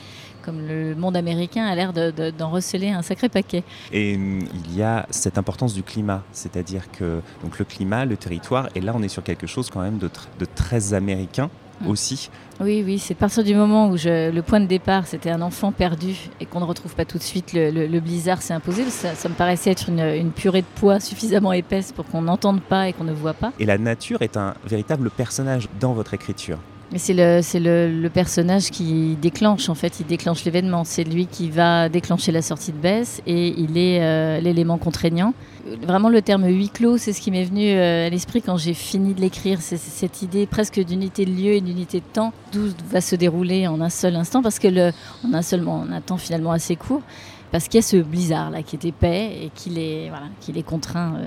comme 0.45 0.67
le 0.67 0.95
monde 0.95 1.17
américain 1.17 1.65
a 1.65 1.75
l'air 1.75 1.93
d'en 1.93 2.51
receler 2.51 2.91
un 2.91 3.03
sacré 3.03 3.29
paquet. 3.29 3.65
Et 3.93 4.15
hum, 4.15 4.41
il 4.67 4.77
y 4.77 4.83
a 4.83 5.07
cette 5.11 5.39
importance 5.39 5.75
du 5.75 5.83
climat, 5.83 6.23
c'est-à-dire 6.33 6.91
que 6.93 7.21
donc 7.43 7.59
le 7.59 7.65
climat, 7.65 8.05
le 8.05 8.17
territoire, 8.17 8.69
et 8.75 8.81
là 8.81 8.93
on 8.95 9.03
est 9.03 9.09
sur 9.09 9.23
quelque 9.23 9.47
chose 9.47 9.71
quand 9.71 9.81
même 9.81 9.99
de, 9.99 10.11
très 10.55 10.95
américain. 10.95 11.51
Aussi. 11.87 12.31
Oui, 12.61 12.83
oui, 12.85 12.99
c'est 12.99 13.15
à 13.15 13.17
partir 13.17 13.43
du 13.43 13.55
moment 13.55 13.89
où 13.89 13.97
je, 13.97 14.31
le 14.31 14.43
point 14.43 14.61
de 14.61 14.67
départ, 14.67 15.07
c'était 15.07 15.31
un 15.31 15.43
enfant 15.43 15.73
perdu 15.73 16.15
et 16.41 16.47
qu'on 16.47 16.61
ne 16.61 16.65
retrouve 16.65 16.95
pas 16.95 17.05
tout 17.05 17.19
de 17.19 17.23
suite, 17.23 17.53
le, 17.53 18.01
blizzard 18.01 18.43
s'est 18.43 18.55
imposé. 18.55 18.85
Ça, 18.91 19.15
ça, 19.15 19.29
me 19.29 19.35
paraissait 19.35 19.71
être 19.71 19.89
une, 19.89 20.01
une, 20.01 20.31
purée 20.31 20.63
de 20.63 20.67
poids 20.77 21.01
suffisamment 21.01 21.53
épaisse 21.53 21.93
pour 21.93 22.07
qu'on 22.07 22.23
n'entende 22.23 22.61
pas 22.63 22.89
et 22.89 22.93
qu'on 22.93 23.05
ne 23.05 23.13
voit 23.13 23.35
pas. 23.35 23.53
Et 23.59 23.67
la 23.67 23.79
nature 23.79 24.23
est 24.23 24.37
un 24.37 24.55
véritable 24.65 25.11
personnage 25.11 25.69
dans 25.81 25.95
votre 25.95 26.15
écriture. 26.15 26.59
C'est 26.97 27.13
le, 27.13 28.03
le, 28.03 28.09
personnage 28.09 28.71
qui 28.71 29.17
déclenche, 29.21 29.69
en 29.69 29.75
fait, 29.75 29.99
il 29.99 30.07
déclenche 30.07 30.45
l'événement. 30.45 30.85
C'est 30.85 31.03
lui 31.03 31.27
qui 31.27 31.51
va 31.51 31.89
déclencher 31.89 32.31
la 32.31 32.41
sortie 32.41 32.71
de 32.71 32.77
baisse 32.77 33.21
et 33.27 33.49
il 33.49 33.77
est 33.77 34.01
euh, 34.01 34.41
l'élément 34.41 34.79
contraignant. 34.79 35.35
Vraiment, 35.83 36.09
le 36.09 36.23
terme 36.23 36.47
huis 36.47 36.69
clos, 36.69 36.97
c'est 36.99 37.13
ce 37.13 37.21
qui 37.21 37.33
m'est 37.33 37.45
venu 37.45 37.69
euh, 37.69 38.07
à 38.07 38.11
l'esprit 38.11 38.43
quand 38.43 38.57
j'ai 38.57 38.75
fini 38.75 39.13
de 39.13 39.21
l'écrire. 39.21 39.61
C'est 39.61 39.77
cette 39.77 40.23
idée 40.23 40.47
presque 40.47 40.79
d'unité 40.79 41.25
de 41.25 41.33
lieu 41.33 41.53
et 41.55 41.61
d'unité 41.61 41.99
de 41.99 42.05
temps, 42.13 42.33
d'où 42.53 42.69
va 42.91 43.01
se 43.01 43.17
dérouler 43.17 43.67
en 43.67 43.81
un 43.81 43.91
seul 43.91 44.15
instant, 44.15 44.41
parce 44.41 44.61
que 44.61 44.69
le, 44.69 44.93
en 45.27 45.35
un 45.35 45.43
seul, 45.43 45.67
en 45.67 45.91
un 45.91 46.01
temps 46.01 46.19
finalement 46.19 46.53
assez 46.53 46.77
court, 46.77 47.03
parce 47.51 47.67
qu'il 47.67 47.79
y 47.79 47.83
a 47.85 47.87
ce 47.87 47.97
blizzard 47.97 48.51
là 48.51 48.63
qui 48.63 48.77
est 48.77 48.85
épais 48.85 49.45
et 49.45 49.51
qu'il 49.55 49.79
est, 49.79 50.11
voilà, 50.11 50.63
contraint. 50.63 51.17
Euh, 51.17 51.27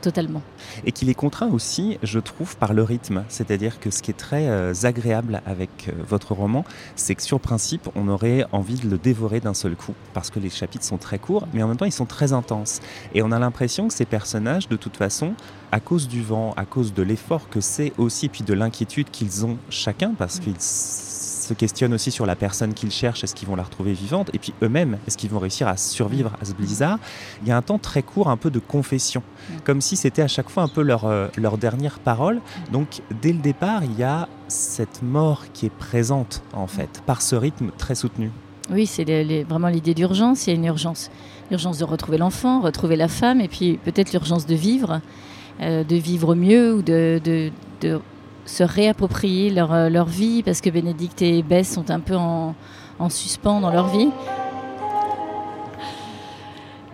totalement. 0.00 0.42
Et 0.84 0.92
qu'il 0.92 1.08
est 1.10 1.14
contraint 1.14 1.48
aussi, 1.48 1.98
je 2.02 2.18
trouve, 2.18 2.56
par 2.56 2.72
le 2.72 2.82
rythme. 2.82 3.24
C'est-à-dire 3.28 3.80
que 3.80 3.90
ce 3.90 4.02
qui 4.02 4.10
est 4.10 4.14
très 4.14 4.48
euh, 4.48 4.72
agréable 4.82 5.42
avec 5.46 5.88
euh, 5.88 5.92
votre 6.08 6.32
roman, 6.32 6.64
c'est 6.96 7.14
que 7.14 7.22
sur 7.22 7.40
principe, 7.40 7.88
on 7.94 8.08
aurait 8.08 8.44
envie 8.52 8.78
de 8.78 8.88
le 8.88 8.98
dévorer 8.98 9.40
d'un 9.40 9.54
seul 9.54 9.76
coup, 9.76 9.94
parce 10.12 10.30
que 10.30 10.38
les 10.38 10.50
chapitres 10.50 10.84
sont 10.84 10.98
très 10.98 11.18
courts, 11.18 11.46
mais 11.52 11.62
en 11.62 11.68
même 11.68 11.76
temps, 11.76 11.84
ils 11.84 11.92
sont 11.92 12.06
très 12.06 12.32
intenses. 12.32 12.80
Et 13.14 13.22
on 13.22 13.32
a 13.32 13.38
l'impression 13.38 13.88
que 13.88 13.94
ces 13.94 14.06
personnages, 14.06 14.68
de 14.68 14.76
toute 14.76 14.96
façon, 14.96 15.34
à 15.72 15.80
cause 15.80 16.08
du 16.08 16.22
vent, 16.22 16.54
à 16.56 16.64
cause 16.64 16.94
de 16.94 17.02
l'effort 17.02 17.48
que 17.48 17.60
c'est 17.60 17.92
aussi, 17.98 18.28
puis 18.28 18.44
de 18.44 18.54
l'inquiétude 18.54 19.10
qu'ils 19.10 19.44
ont 19.44 19.58
chacun, 19.70 20.14
parce 20.16 20.38
mm. 20.38 20.40
qu'ils 20.40 20.60
se 21.44 21.54
questionnent 21.54 21.94
aussi 21.94 22.10
sur 22.10 22.26
la 22.26 22.36
personne 22.36 22.74
qu'ils 22.74 22.90
cherchent, 22.90 23.24
est-ce 23.24 23.34
qu'ils 23.34 23.48
vont 23.48 23.56
la 23.56 23.62
retrouver 23.62 23.92
vivante, 23.92 24.30
et 24.32 24.38
puis 24.38 24.52
eux-mêmes, 24.62 24.98
est-ce 25.06 25.16
qu'ils 25.16 25.30
vont 25.30 25.38
réussir 25.38 25.68
à 25.68 25.76
survivre 25.76 26.32
à 26.40 26.44
ce 26.44 26.52
blizzard? 26.52 26.98
Il 27.42 27.48
y 27.48 27.52
a 27.52 27.56
un 27.56 27.62
temps 27.62 27.78
très 27.78 28.02
court, 28.02 28.28
un 28.28 28.36
peu 28.36 28.50
de 28.50 28.58
confession, 28.58 29.22
comme 29.64 29.80
si 29.80 29.96
c'était 29.96 30.22
à 30.22 30.28
chaque 30.28 30.50
fois 30.50 30.62
un 30.62 30.68
peu 30.68 30.82
leur, 30.82 31.04
euh, 31.04 31.28
leur 31.36 31.58
dernière 31.58 31.98
parole. 31.98 32.40
Donc 32.72 33.02
dès 33.22 33.32
le 33.32 33.38
départ, 33.38 33.84
il 33.84 33.98
y 33.98 34.02
a 34.02 34.28
cette 34.48 35.02
mort 35.02 35.44
qui 35.52 35.66
est 35.66 35.76
présente, 35.76 36.42
en 36.52 36.66
fait, 36.66 37.02
par 37.06 37.22
ce 37.22 37.36
rythme 37.36 37.70
très 37.76 37.94
soutenu. 37.94 38.30
Oui, 38.70 38.86
c'est 38.86 39.04
vraiment 39.44 39.68
l'idée 39.68 39.94
d'urgence. 39.94 40.46
Il 40.46 40.50
y 40.50 40.52
a 40.54 40.56
une 40.56 40.64
urgence. 40.64 41.10
L'urgence 41.50 41.78
de 41.78 41.84
retrouver 41.84 42.16
l'enfant, 42.18 42.60
retrouver 42.60 42.96
la 42.96 43.08
femme, 43.08 43.40
et 43.40 43.48
puis 43.48 43.78
peut-être 43.84 44.12
l'urgence 44.12 44.46
de 44.46 44.54
vivre, 44.54 45.00
euh, 45.60 45.84
de 45.84 45.96
vivre 45.96 46.34
mieux 46.34 46.74
ou 46.76 46.82
de, 46.82 47.20
de, 47.22 47.50
de 47.82 48.00
se 48.46 48.62
réapproprier 48.62 49.50
leur, 49.50 49.72
euh, 49.72 49.88
leur, 49.88 50.06
vie 50.06 50.42
parce 50.42 50.60
que 50.60 50.70
Bénédicte 50.70 51.22
et 51.22 51.42
Bess 51.42 51.72
sont 51.72 51.90
un 51.90 52.00
peu 52.00 52.16
en, 52.16 52.54
en 52.98 53.08
suspens 53.08 53.60
dans 53.60 53.70
leur 53.70 53.88
vie. 53.88 54.10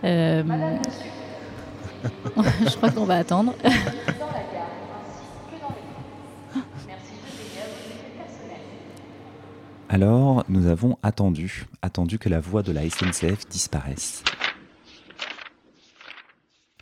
Euh, 0.04 0.42
je 2.36 2.76
crois 2.76 2.90
qu'on 2.90 3.04
va 3.04 3.16
attendre. 3.16 3.54
Alors, 9.88 10.44
nous 10.48 10.66
avons 10.66 10.98
attendu, 11.02 11.66
attendu 11.82 12.18
que 12.18 12.28
la 12.28 12.38
voix 12.38 12.62
de 12.62 12.70
la 12.70 12.88
SNCF 12.88 13.48
disparaisse. 13.48 14.22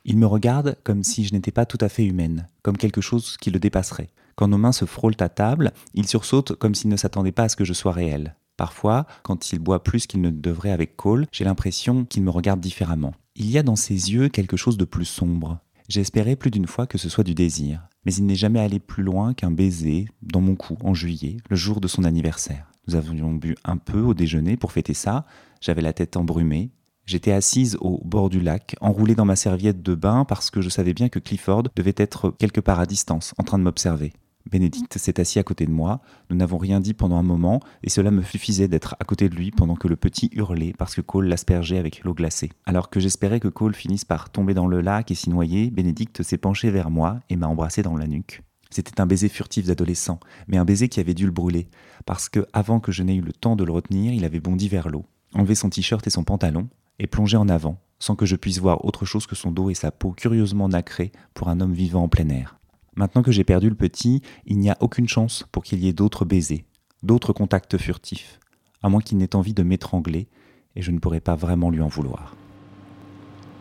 Il 0.05 0.19
me 0.19 0.27
regarde 0.27 0.77
comme 0.85 1.03
si 1.03 1.25
je 1.25 1.33
n'étais 1.33 1.51
pas 1.51 1.65
tout 1.65 1.79
à 1.81 1.89
fait 1.89 2.05
humaine, 2.05 2.49
comme 2.63 2.77
quelque 2.77 3.01
chose 3.01 3.39
qui 3.39 3.51
le 3.51 3.59
dépasserait. 3.59 4.11
Quand 4.39 4.47
nos 4.47 4.57
mains 4.57 4.71
se 4.71 4.85
frôlent 4.85 5.17
à 5.19 5.29
table, 5.29 5.73
il 5.95 6.07
sursaute 6.07 6.55
comme 6.55 6.77
s'il 6.77 6.91
ne 6.91 6.97
s'attendait 6.97 7.33
pas 7.33 7.43
à 7.43 7.49
ce 7.49 7.57
que 7.57 7.65
je 7.65 7.73
sois 7.73 7.91
réel. 7.91 8.37
Parfois, 8.57 9.05
quand 9.25 9.51
il 9.51 9.59
boit 9.59 9.83
plus 9.83 10.07
qu'il 10.07 10.21
ne 10.21 10.31
devrait 10.31 10.71
avec 10.71 10.97
Cole, 10.97 11.27
j'ai 11.33 11.43
l'impression 11.43 12.05
qu'il 12.05 12.23
me 12.23 12.31
regarde 12.31 12.61
différemment. 12.61 13.15
Il 13.35 13.51
y 13.51 13.59
a 13.59 13.65
dans 13.65 13.75
ses 13.75 14.13
yeux 14.13 14.29
quelque 14.29 14.57
chose 14.57 14.79
de 14.79 14.85
plus 14.85 15.07
sombre. 15.07 15.59
Espéré 15.93 16.37
plus 16.37 16.53
d'une 16.53 16.69
fois 16.69 16.87
que 16.87 16.99
ce 16.99 17.09
soit 17.09 17.25
du 17.25 17.35
désir, 17.35 17.89
mais 18.07 18.15
il 18.15 18.27
n'est 18.27 18.37
jamais 18.37 18.61
allé 18.61 18.79
plus 18.79 19.03
loin 19.03 19.35
qu'un 19.35 19.51
baiser 19.51 20.07
dans 20.23 20.41
mon 20.41 20.55
cou 20.55 20.79
en 20.85 20.95
juillet, 20.95 21.39
le 21.51 21.57
jour 21.57 21.81
de 21.81 21.89
son 21.89 22.05
anniversaire. 22.05 22.71
Nous 22.87 22.95
avions 22.95 23.33
bu 23.33 23.57
un 23.65 23.77
peu 23.77 24.03
au 24.03 24.15
déjeuner 24.15 24.57
pour 24.57 24.71
fêter 24.71 24.95
ça. 24.95 25.27
J'avais 25.61 25.83
la 25.83 25.93
tête 25.93 26.17
embrumée. 26.17 26.71
J'étais 27.07 27.33
assise 27.33 27.77
au 27.81 28.01
bord 28.05 28.29
du 28.29 28.39
lac, 28.39 28.77
enroulée 28.81 29.17
dans 29.17 29.25
ma 29.25 29.35
serviette 29.35 29.83
de 29.83 29.97
bain 29.97 30.25
parce 30.25 30.53
que 30.53 30.61
je 30.61 30.69
savais 30.69 30.95
bien 30.95 31.09
que 31.09 31.19
Clifford 31.19 31.65
devait 31.75 31.95
être 31.97 32.31
quelque 32.39 32.61
part 32.61 32.79
à 32.79 32.87
distance, 32.87 33.35
en 33.37 33.43
train 33.43 33.59
de 33.59 33.65
m'observer. 33.65 34.13
Bénédicte 34.51 34.99
s'est 34.99 35.21
assis 35.21 35.39
à 35.39 35.43
côté 35.43 35.67
de 35.67 35.71
moi. 35.71 36.01
Nous 36.31 36.37
n'avons 36.37 36.59
rien 36.59 36.81
dit 36.81 36.95
pendant 36.95 37.17
un 37.17 37.23
moment 37.23 37.61
et 37.83 37.91
cela 37.91 38.11
me 38.11 38.23
suffisait 38.23 38.69
d'être 38.69 38.97
à 38.99 39.05
côté 39.05 39.29
de 39.29 39.35
lui 39.35 39.51
pendant 39.51 39.77
que 39.77 39.89
le 39.89 39.97
petit 39.97 40.31
hurlait 40.33 40.75
parce 40.77 40.95
que 40.95 41.01
Cole 41.01 41.27
l'aspergeait 41.27 41.79
avec 41.79 42.03
l'eau 42.05 42.15
glacée. 42.15 42.51
Alors 42.67 42.91
que 42.91 43.01
j'espérais 43.01 43.41
que 43.41 43.49
Cole 43.49 43.75
finisse 43.75 44.05
par 44.05 44.31
tomber 44.31 44.55
dans 44.55 44.67
le 44.67 44.81
lac 44.81 45.11
et 45.11 45.15
s'y 45.15 45.31
noyer, 45.31 45.71
Bénédicte 45.71 46.23
s'est 46.23 46.39
penchée 46.39 46.71
vers 46.71 46.91
moi 46.91 47.21
et 47.29 47.37
m'a 47.37 47.47
embrassé 47.47 47.83
dans 47.83 47.97
la 47.97 48.07
nuque. 48.07 48.43
C'était 48.71 49.01
un 49.01 49.07
baiser 49.07 49.29
furtif 49.29 49.67
d'adolescent, 49.67 50.21
mais 50.47 50.59
un 50.59 50.65
baiser 50.65 50.89
qui 50.89 51.01
avait 51.01 51.15
dû 51.15 51.25
le 51.25 51.33
brûler, 51.33 51.69
parce 52.05 52.29
que, 52.29 52.47
avant 52.53 52.81
que 52.81 52.93
je 52.93 53.03
n'aie 53.03 53.17
eu 53.17 53.23
le 53.23 53.33
temps 53.33 53.57
de 53.57 53.65
le 53.65 53.73
retenir, 53.73 54.13
il 54.13 54.27
avait 54.27 54.41
bondi 54.41 54.69
vers 54.69 54.91
l'eau, 54.91 55.07
enlevé 55.33 55.55
son 55.55 55.71
t-shirt 55.71 56.07
et 56.07 56.11
son 56.11 56.23
pantalon, 56.23 56.69
et 56.99 57.07
plongé 57.07 57.39
en 57.39 57.49
avant, 57.49 57.81
sans 57.99 58.15
que 58.15 58.27
je 58.27 58.37
puisse 58.37 58.59
voir 58.59 58.85
autre 58.85 59.07
chose 59.07 59.27
que 59.27 59.37
son 59.37 59.53
dos 59.53 59.71
et 59.71 59.75
sa 59.75 59.91
peau 59.91 60.13
curieusement 60.13 60.69
nacrée 60.69 61.13
pour 61.33 61.49
un 61.49 61.61
homme 61.61 61.73
vivant 61.73 62.03
en 62.03 62.09
plein 62.09 62.29
air. 62.29 62.58
Maintenant 62.99 63.23
que 63.23 63.31
j'ai 63.31 63.45
perdu 63.45 63.69
le 63.69 63.77
petit, 63.77 64.23
il 64.45 64.59
n'y 64.59 64.71
a 64.71 64.77
aucune 64.81 65.07
chance 65.07 65.47
pour 65.53 65.63
qu'il 65.63 65.79
y 65.79 65.87
ait 65.87 65.93
d'autres 65.93 66.25
baisers, 66.25 66.65
d'autres 67.05 67.33
contacts 67.33 67.79
furtifs, 67.79 68.41
à 68.83 68.89
moins 68.89 69.01
qu'il 69.01 69.19
n'ait 69.19 69.37
envie 69.37 69.55
de 69.55 69.63
m'étrangler, 69.63 70.27
et 70.75 70.83
je 70.83 70.91
ne 70.91 70.99
pourrais 70.99 71.21
pas 71.21 71.37
vraiment 71.37 71.71
lui 71.71 71.81
en 71.81 71.87
vouloir. 71.87 72.35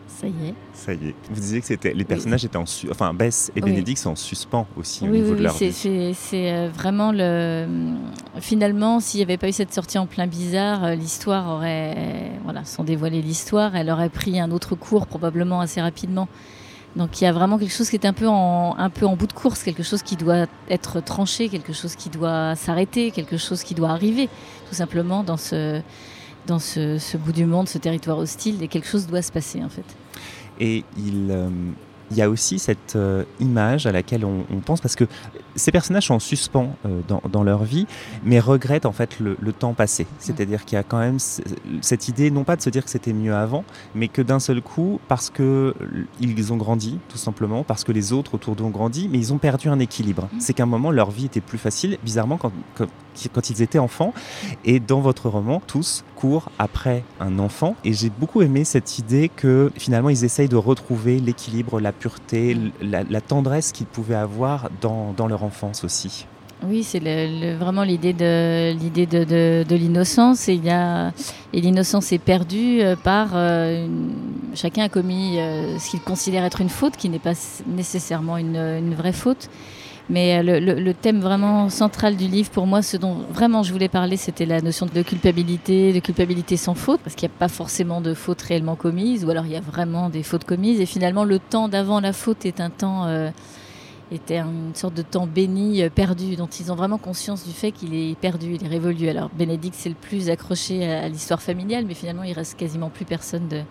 Ça 0.08 0.26
y 0.26 0.48
est. 0.48 0.54
Ça 0.72 0.92
y 0.92 1.10
est. 1.10 1.14
Vous 1.30 1.40
disiez 1.40 1.60
que 1.60 1.66
c'était 1.68 1.94
les 1.94 2.04
personnages 2.04 2.44
étaient 2.44 2.56
en 2.56 2.64
enfin 2.90 3.14
Bess 3.14 3.52
et 3.54 3.60
Bénédicte 3.60 4.02
sont 4.02 4.10
en 4.10 4.16
suspens 4.16 4.66
aussi 4.76 5.04
au 5.04 5.12
niveau 5.12 5.36
de 5.36 5.44
leur 5.44 5.54
c'est, 5.54 5.70
c'est, 5.70 6.12
c'est 6.14 6.52
euh, 6.52 6.68
vraiment 6.74 7.12
le 7.14 7.94
finalement 8.40 8.98
s'il 8.98 9.18
n'y 9.18 9.22
avait 9.22 9.36
pas 9.36 9.48
eu 9.48 9.52
cette 9.52 9.72
sortie 9.72 9.98
en 9.98 10.06
plein 10.06 10.26
bizarre, 10.26 10.82
euh, 10.82 10.94
l'histoire 10.96 11.48
aurait 11.48 12.32
voilà, 12.42 12.64
sans 12.64 12.82
dévoiler 12.82 13.22
l'histoire, 13.22 13.76
elle 13.76 13.90
aurait 13.90 14.08
pris 14.08 14.40
un 14.40 14.50
autre 14.50 14.74
cours 14.74 15.06
probablement 15.06 15.60
assez 15.60 15.80
rapidement. 15.80 16.26
Donc 16.96 17.20
il 17.20 17.24
y 17.24 17.26
a 17.26 17.32
vraiment 17.32 17.58
quelque 17.58 17.74
chose 17.74 17.90
qui 17.90 17.96
est 17.96 18.06
un 18.06 18.12
peu 18.12 18.26
en 18.26 18.74
un 18.78 18.90
peu 18.90 19.06
en 19.06 19.14
bout 19.14 19.26
de 19.26 19.32
course, 19.32 19.62
quelque 19.62 19.82
chose 19.82 20.02
qui 20.02 20.16
doit 20.16 20.46
être 20.68 21.00
tranché, 21.00 21.48
quelque 21.48 21.72
chose 21.72 21.94
qui 21.94 22.08
doit 22.08 22.56
s'arrêter, 22.56 23.10
quelque 23.10 23.36
chose 23.36 23.62
qui 23.62 23.74
doit 23.74 23.90
arriver 23.90 24.28
tout 24.68 24.74
simplement 24.74 25.22
dans 25.22 25.36
ce 25.36 25.80
dans 26.48 26.58
ce, 26.58 27.16
bout 27.16 27.32
du 27.32 27.44
monde, 27.44 27.68
ce 27.68 27.78
territoire 27.78 28.18
hostile, 28.18 28.62
et 28.62 28.68
quelque 28.68 28.88
chose 28.88 29.06
doit 29.06 29.22
se 29.22 29.30
passer 29.30 29.62
en 29.62 29.68
fait. 29.68 29.84
Et 30.58 30.82
il, 30.96 31.28
euh, 31.30 31.50
y 32.10 32.22
a 32.22 32.28
aussi 32.28 32.58
cette 32.58 32.96
euh, 32.96 33.24
image 33.38 33.86
à 33.86 33.92
laquelle 33.92 34.24
on, 34.24 34.42
pense, 34.64 34.80
parce 34.80 34.96
que 34.96 35.04
ces 35.58 35.72
personnages 35.72 36.06
sont 36.06 36.14
en 36.14 36.18
suspens 36.18 36.74
euh, 36.86 37.00
dans, 37.30 37.42
leur 37.42 37.64
vie, 37.64 37.86
mais 38.24 38.40
regrettent 38.40 38.86
en 38.86 38.92
fait 38.92 39.18
le, 39.20 39.36
temps 39.52 39.74
passé. 39.74 40.06
C'est-à-dire 40.18 40.64
qu'il 40.64 40.76
y 40.76 40.78
a 40.78 40.82
quand 40.82 40.98
même 40.98 41.18
cette 41.80 42.08
idée, 42.08 42.30
non 42.30 42.44
pas 42.44 42.56
de 42.56 42.62
se 42.62 42.70
dire 42.70 42.84
que 42.84 42.90
c'était 42.90 43.12
mieux 43.12 43.34
avant, 43.34 43.64
mais 43.94 44.08
que 44.08 44.22
d'un 44.22 44.40
seul 44.40 44.60
coup, 44.60 45.00
parce 45.08 45.30
qu'ils 45.30 46.52
ont 46.52 46.56
grandi, 46.56 46.98
tout 47.08 47.18
simplement, 47.18 47.64
parce 47.64 47.84
que 47.84 47.92
les 47.92 48.12
autres 48.12 48.34
autour 48.34 48.56
d'eux 48.56 48.64
ont 48.64 48.70
grandi, 48.70 49.08
mais 49.10 49.18
ils 49.18 49.32
ont 49.32 49.38
perdu 49.38 49.68
un 49.68 49.78
équilibre. 49.78 50.28
C'est 50.38 50.52
qu'à 50.52 50.64
un 50.64 50.66
moment, 50.66 50.90
leur 50.90 51.10
vie 51.10 51.26
était 51.26 51.40
plus 51.40 51.58
facile, 51.58 51.98
bizarrement, 52.04 52.36
quand, 52.36 52.52
quand 53.32 53.50
ils 53.50 53.62
étaient 53.62 53.78
enfants. 53.78 54.12
Et 54.64 54.80
dans 54.80 55.00
votre 55.00 55.28
roman, 55.28 55.60
tous 55.66 56.04
courent 56.14 56.50
après 56.58 57.04
un 57.20 57.38
enfant. 57.38 57.74
Et 57.84 57.92
j'ai 57.92 58.10
beaucoup 58.10 58.42
aimé 58.42 58.64
cette 58.64 58.98
idée 58.98 59.28
que 59.34 59.72
finalement, 59.76 60.10
ils 60.10 60.24
essayent 60.24 60.48
de 60.48 60.56
retrouver 60.56 61.18
l'équilibre, 61.18 61.80
la 61.80 61.92
pureté, 61.92 62.56
la, 62.80 63.20
tendresse 63.20 63.72
qu'ils 63.72 63.86
pouvaient 63.86 64.14
avoir 64.14 64.70
dans, 64.80 65.12
dans, 65.12 65.26
leur 65.26 65.42
enfance 65.42 65.47
aussi. 65.84 66.26
Oui, 66.64 66.82
c'est 66.82 66.98
vraiment 67.54 67.84
l'idée 67.84 68.12
de 68.12 68.72
l'idée 68.72 69.06
de, 69.06 69.74
l'innocence. 69.74 70.48
Et, 70.48 70.60
l'innocence 71.52 72.12
est 72.12 72.18
perdue 72.18 72.80
euh, 72.80 72.96
par 72.96 73.30
euh, 73.34 73.86
chacun 74.54 74.84
a 74.84 74.88
commis 74.88 75.38
euh, 75.38 75.78
ce 75.78 75.90
qu'il 75.90 76.00
considère 76.00 76.44
être 76.44 76.60
une 76.60 76.68
faute, 76.68 76.96
qui 76.96 77.08
n'est 77.08 77.20
pas 77.20 77.34
nécessairement 77.66 78.36
une, 78.38 78.56
une 78.56 78.94
vraie 78.94 79.12
faute. 79.12 79.48
Mais 80.10 80.42
le, 80.42 80.58
le, 80.58 80.94
thème 80.94 81.20
vraiment 81.20 81.68
central 81.68 82.16
du 82.16 82.28
livre, 82.28 82.48
pour 82.48 82.66
moi, 82.66 82.80
ce 82.80 82.96
dont 82.96 83.16
vraiment 83.30 83.62
je 83.62 83.72
voulais 83.72 83.90
parler, 83.90 84.16
c'était 84.16 84.46
la 84.46 84.62
notion 84.62 84.86
de 84.86 85.02
culpabilité, 85.02 85.92
de 85.92 86.00
culpabilité 86.00 86.56
sans 86.56 86.74
faute, 86.74 87.00
parce 87.04 87.14
qu'il 87.14 87.28
n'y 87.28 87.34
a 87.34 87.38
pas 87.38 87.48
forcément 87.48 88.00
de 88.00 88.14
faute 88.14 88.40
réellement 88.40 88.74
commise, 88.74 89.26
ou 89.26 89.30
alors 89.30 89.44
il 89.44 89.52
y 89.52 89.56
a 89.56 89.60
vraiment 89.60 90.08
des 90.08 90.22
fautes 90.22 90.44
commises. 90.44 90.80
Et 90.80 90.86
finalement, 90.86 91.24
le 91.24 91.38
temps 91.38 91.68
d'avant 91.68 92.00
la 92.00 92.14
faute 92.14 92.46
est 92.46 92.62
un 92.62 92.70
temps, 92.70 93.04
euh, 93.04 93.28
était 94.10 94.38
une 94.38 94.74
sorte 94.74 94.94
de 94.94 95.02
temps 95.02 95.26
béni, 95.26 95.82
euh, 95.82 95.90
perdu, 95.90 96.36
dont 96.36 96.46
ils 96.46 96.72
ont 96.72 96.76
vraiment 96.76 96.98
conscience 96.98 97.44
du 97.46 97.52
fait 97.52 97.72
qu'il 97.72 97.94
est 97.94 98.18
perdu, 98.18 98.54
il 98.54 98.64
est 98.64 98.68
révolu. 98.68 99.08
Alors 99.08 99.30
Bénédicte, 99.30 99.76
c'est 99.78 99.88
le 99.88 99.94
plus 99.94 100.30
accroché 100.30 100.90
à 100.90 101.08
l'histoire 101.08 101.42
familiale, 101.42 101.84
mais 101.86 101.94
finalement, 101.94 102.22
il 102.22 102.32
reste 102.32 102.58
quasiment 102.58 102.90
plus 102.90 103.04
personne 103.04 103.48
de 103.48 103.62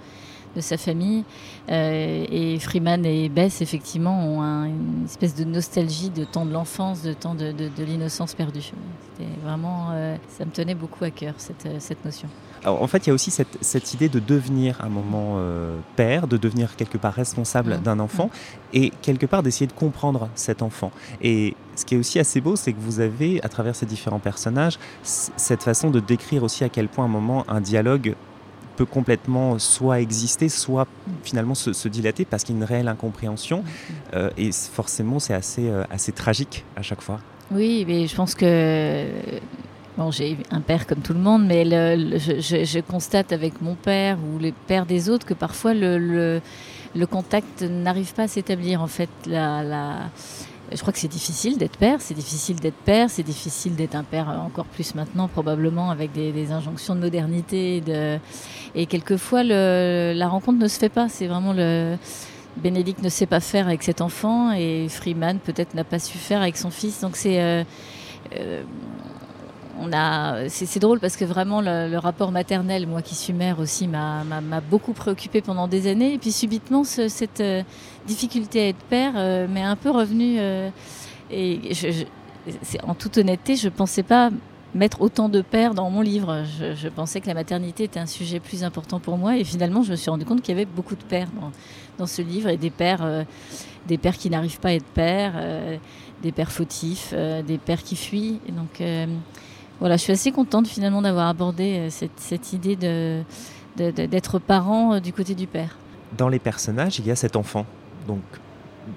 de 0.58 0.62
sa 0.62 0.78
famille. 0.78 1.24
Euh, 1.70 2.26
et 2.30 2.60
Freeman 2.60 3.06
et 3.06 3.30
Bess, 3.30 3.62
effectivement, 3.62 4.28
ont 4.28 4.42
une 4.66 5.06
espèce 5.06 5.36
de 5.36 5.44
nostalgie 5.44 6.10
de 6.10 6.24
temps 6.26 6.46
de 6.46 6.52
l'enfance, 6.52 7.04
de 7.04 7.14
temps 7.14 7.36
de, 7.36 7.54
l'innocence 7.78 8.34
perdue. 8.34 8.62
C'était 8.62 9.30
vraiment, 9.44 9.90
euh, 9.92 10.16
ça 10.28 10.46
me 10.46 10.52
tenait 10.52 10.76
beaucoup 10.76 11.04
à 11.04 11.12
cœur, 11.12 11.36
cette, 11.38 11.68
cette 11.80 12.04
notion. 12.04 12.28
Alors, 12.64 12.82
en 12.82 12.88
fait, 12.88 13.06
il 13.06 13.10
y 13.10 13.12
a 13.12 13.14
aussi 13.14 13.32
cette, 13.32 13.58
cette 13.62 13.94
idée 13.94 14.10
de 14.10 14.20
devenir 14.20 14.78
un 14.82 14.90
moment 14.90 15.40
père, 15.96 16.28
de 16.28 16.38
devenir 16.38 16.76
quelque 16.76 16.98
part 16.98 17.14
responsable 17.14 17.76
mmh. 17.76 17.82
d'un 17.82 18.00
enfant 18.00 18.26
mmh. 18.26 18.78
et 18.78 18.94
quelque 19.02 19.26
part 19.26 19.44
d'essayer 19.44 19.68
de 19.68 19.74
comprendre 19.74 20.30
cet 20.36 20.62
enfant. 20.62 20.92
Et 21.22 21.56
ce 21.76 21.86
qui 21.86 21.96
est 21.96 21.98
aussi 21.98 22.20
assez 22.20 22.42
beau, 22.42 22.56
c'est 22.56 22.74
que 22.74 22.80
vous 22.80 23.00
avez, 23.00 23.44
à 23.44 23.50
travers 23.50 23.76
ces 23.76 23.86
différents 23.86 24.20
personnages, 24.20 24.80
cette 25.04 25.64
façon 25.64 25.90
de 25.92 26.00
décrire 26.00 26.44
aussi 26.44 26.64
à 26.64 26.70
quel 26.70 26.88
point 26.88 27.06
un 27.06 27.10
moment 27.10 27.46
un 27.48 27.62
dialogue 27.62 28.16
peut 28.78 28.86
complètement 28.86 29.60
soit 29.60 30.00
exister, 30.00 30.48
soit 30.48 30.88
finalement 31.24 31.56
se, 31.56 31.88
dilater 31.88 32.24
parce 32.24 32.44
qu'il 32.44 32.56
y 32.56 32.58
a 32.58 32.62
une 32.62 32.68
réelle 32.68 32.88
incompréhension. 32.88 33.64
Euh, 34.14 34.30
et 34.38 34.52
forcément, 34.52 35.20
c'est 35.20 35.34
assez, 35.34 35.68
euh, 35.68 35.84
assez 35.90 36.14
tragique 36.14 36.64
à 36.76 36.82
chaque 36.82 37.02
fois. 37.02 37.20
Oui, 37.52 37.86
mais 37.88 38.08
je 38.08 38.16
pense 38.16 38.36
que 38.36 39.08
Bon, 39.98 40.12
j'ai 40.12 40.38
un 40.52 40.62
père 40.62 40.86
comme 40.86 41.00
tout 41.00 41.14
le 41.14 41.20
monde, 41.20 41.48
mais 41.48 41.66
je, 41.66 42.80
constate 42.82 43.34
avec 43.34 43.64
mon 43.64 43.74
père 43.74 44.20
ou 44.20 44.38
les 44.38 44.52
pères 44.52 44.86
des 44.86 45.10
autres 45.10 45.26
que 45.26 45.34
parfois 45.34 45.74
le, 45.74 46.40
contact 47.10 47.64
n'arrive 47.64 48.14
pas 48.14 48.24
à 48.24 48.28
s'établir. 48.28 48.84
En 48.84 48.88
fait, 48.88 49.10
je 49.26 50.78
crois 50.80 50.94
que 50.94 51.00
c'est 51.00 51.08
difficile 51.08 51.58
d'être 51.58 51.78
père, 51.78 52.00
c'est 52.00 52.14
difficile 52.14 52.60
d'être 52.60 52.76
père, 52.76 53.10
c'est 53.10 53.24
difficile 53.24 53.76
d'être 53.76 53.96
un 53.96 54.04
père 54.04 54.30
encore 54.30 54.66
plus 54.66 54.94
maintenant, 54.94 55.28
probablement 55.28 55.90
avec 55.90 56.12
des, 56.12 56.52
injonctions 56.52 56.94
de 56.94 57.00
modernité. 57.00 57.82
De... 57.82 58.20
Et 58.76 58.86
quelquefois, 58.86 59.42
la 59.42 60.28
rencontre 60.28 60.60
ne 60.60 60.68
se 60.68 60.78
fait 60.78 60.90
pas. 60.90 61.10
C'est 61.10 61.26
vraiment 61.26 61.54
le. 61.54 61.98
Bénédicte 62.58 63.04
ne 63.04 63.10
sait 63.10 63.28
pas 63.28 63.40
faire 63.40 63.68
avec 63.68 63.84
cet 63.84 64.02
enfant 64.02 64.52
et 64.52 64.88
Freeman 64.90 65.38
peut-être 65.38 65.76
n'a 65.76 65.84
pas 65.84 66.00
su 66.00 66.18
faire 66.18 66.42
avec 66.42 66.58
son 66.58 66.70
fils. 66.70 67.02
Donc 67.02 67.16
c'est. 67.16 67.42
Euh, 67.42 67.64
euh, 68.36 68.64
c'est 70.50 70.80
drôle 70.80 71.00
parce 71.00 71.18
que 71.18 71.26
vraiment 71.26 71.62
le, 71.62 71.98
rapport 71.98 72.32
maternel, 72.32 72.88
moi 72.88 73.02
qui 73.02 73.16
suis 73.16 73.34
mère 73.34 73.60
aussi, 73.60 73.88
m'a 73.88 74.62
beaucoup 74.70 74.94
préoccupée 74.94 75.42
pendant 75.42 75.68
des 75.68 75.88
années. 75.88 76.14
Et 76.14 76.18
puis 76.18 76.32
subitement, 76.32 76.84
cette 76.84 77.42
euh, 77.42 77.64
difficulté 78.08 78.62
à 78.62 78.68
être 78.70 78.84
père 78.90 79.14
euh, 79.16 79.48
m'est 79.48 79.64
un 79.64 79.76
peu 79.76 79.90
revenue. 79.90 80.38
Euh, 80.40 80.70
et 81.32 81.60
en 82.84 82.96
toute 82.96 83.18
honnêteté, 83.18 83.56
je 83.56 83.66
ne 83.66 83.74
pensais 83.74 84.04
pas 84.04 84.30
mettre 84.74 85.02
autant 85.02 85.30
de 85.30 85.42
pères 85.42 85.74
dans 85.74 85.90
mon 85.90 86.02
livre. 86.02 86.44
Je, 86.76 86.88
pensais 86.88 87.20
que 87.20 87.28
la 87.28 87.34
maternité 87.34 87.84
était 87.84 88.00
un 88.00 88.06
sujet 88.06 88.40
plus 88.40 88.64
important 88.64 89.00
pour 89.00 89.18
moi. 89.18 89.38
Et 89.38 89.44
finalement, 89.44 89.84
je 89.84 89.92
me 89.92 89.96
suis 89.96 90.10
rendu 90.10 90.26
compte 90.26 90.42
qu'il 90.42 90.56
y 90.56 90.58
avait 90.58 90.66
beaucoup 90.66 90.96
de 90.96 91.04
pères 91.04 91.30
dans, 91.98 92.06
ce 92.06 92.22
livre 92.22 92.50
et 92.50 92.58
des 92.58 92.70
pères, 92.70 93.26
des 93.88 93.98
pères 93.98 94.18
qui 94.18 94.30
n'arrivent 94.30 94.60
pas 94.60 94.70
à 94.70 94.74
être 94.74 94.86
pères, 94.86 95.34
des 96.22 96.32
pères 96.32 96.52
fautifs, 96.52 97.14
des 97.14 97.58
pères 97.58 97.84
qui 97.84 97.96
fuient. 97.96 98.40
Donc 98.50 98.82
voilà, 99.80 99.98
je 99.98 100.04
suis 100.04 100.14
assez 100.14 100.32
contente 100.32 100.68
finalement 100.68 101.02
d'avoir 101.02 101.28
abordé 101.28 101.78
euh, 101.78 102.08
cette, 102.16 102.54
idée 102.54 102.76
de, 102.76 103.24
d'être 103.78 104.40
parent 104.40 104.96
euh, 104.96 105.00
du 105.00 105.14
côté 105.14 105.36
du 105.36 105.48
père. 105.48 105.78
Dans 106.18 106.30
les 106.30 106.40
personnages, 106.40 107.00
il 107.00 107.08
y 107.08 107.12
a 107.12 107.16
cet 107.16 107.36
enfant. 107.36 107.66
Donc 108.08 108.22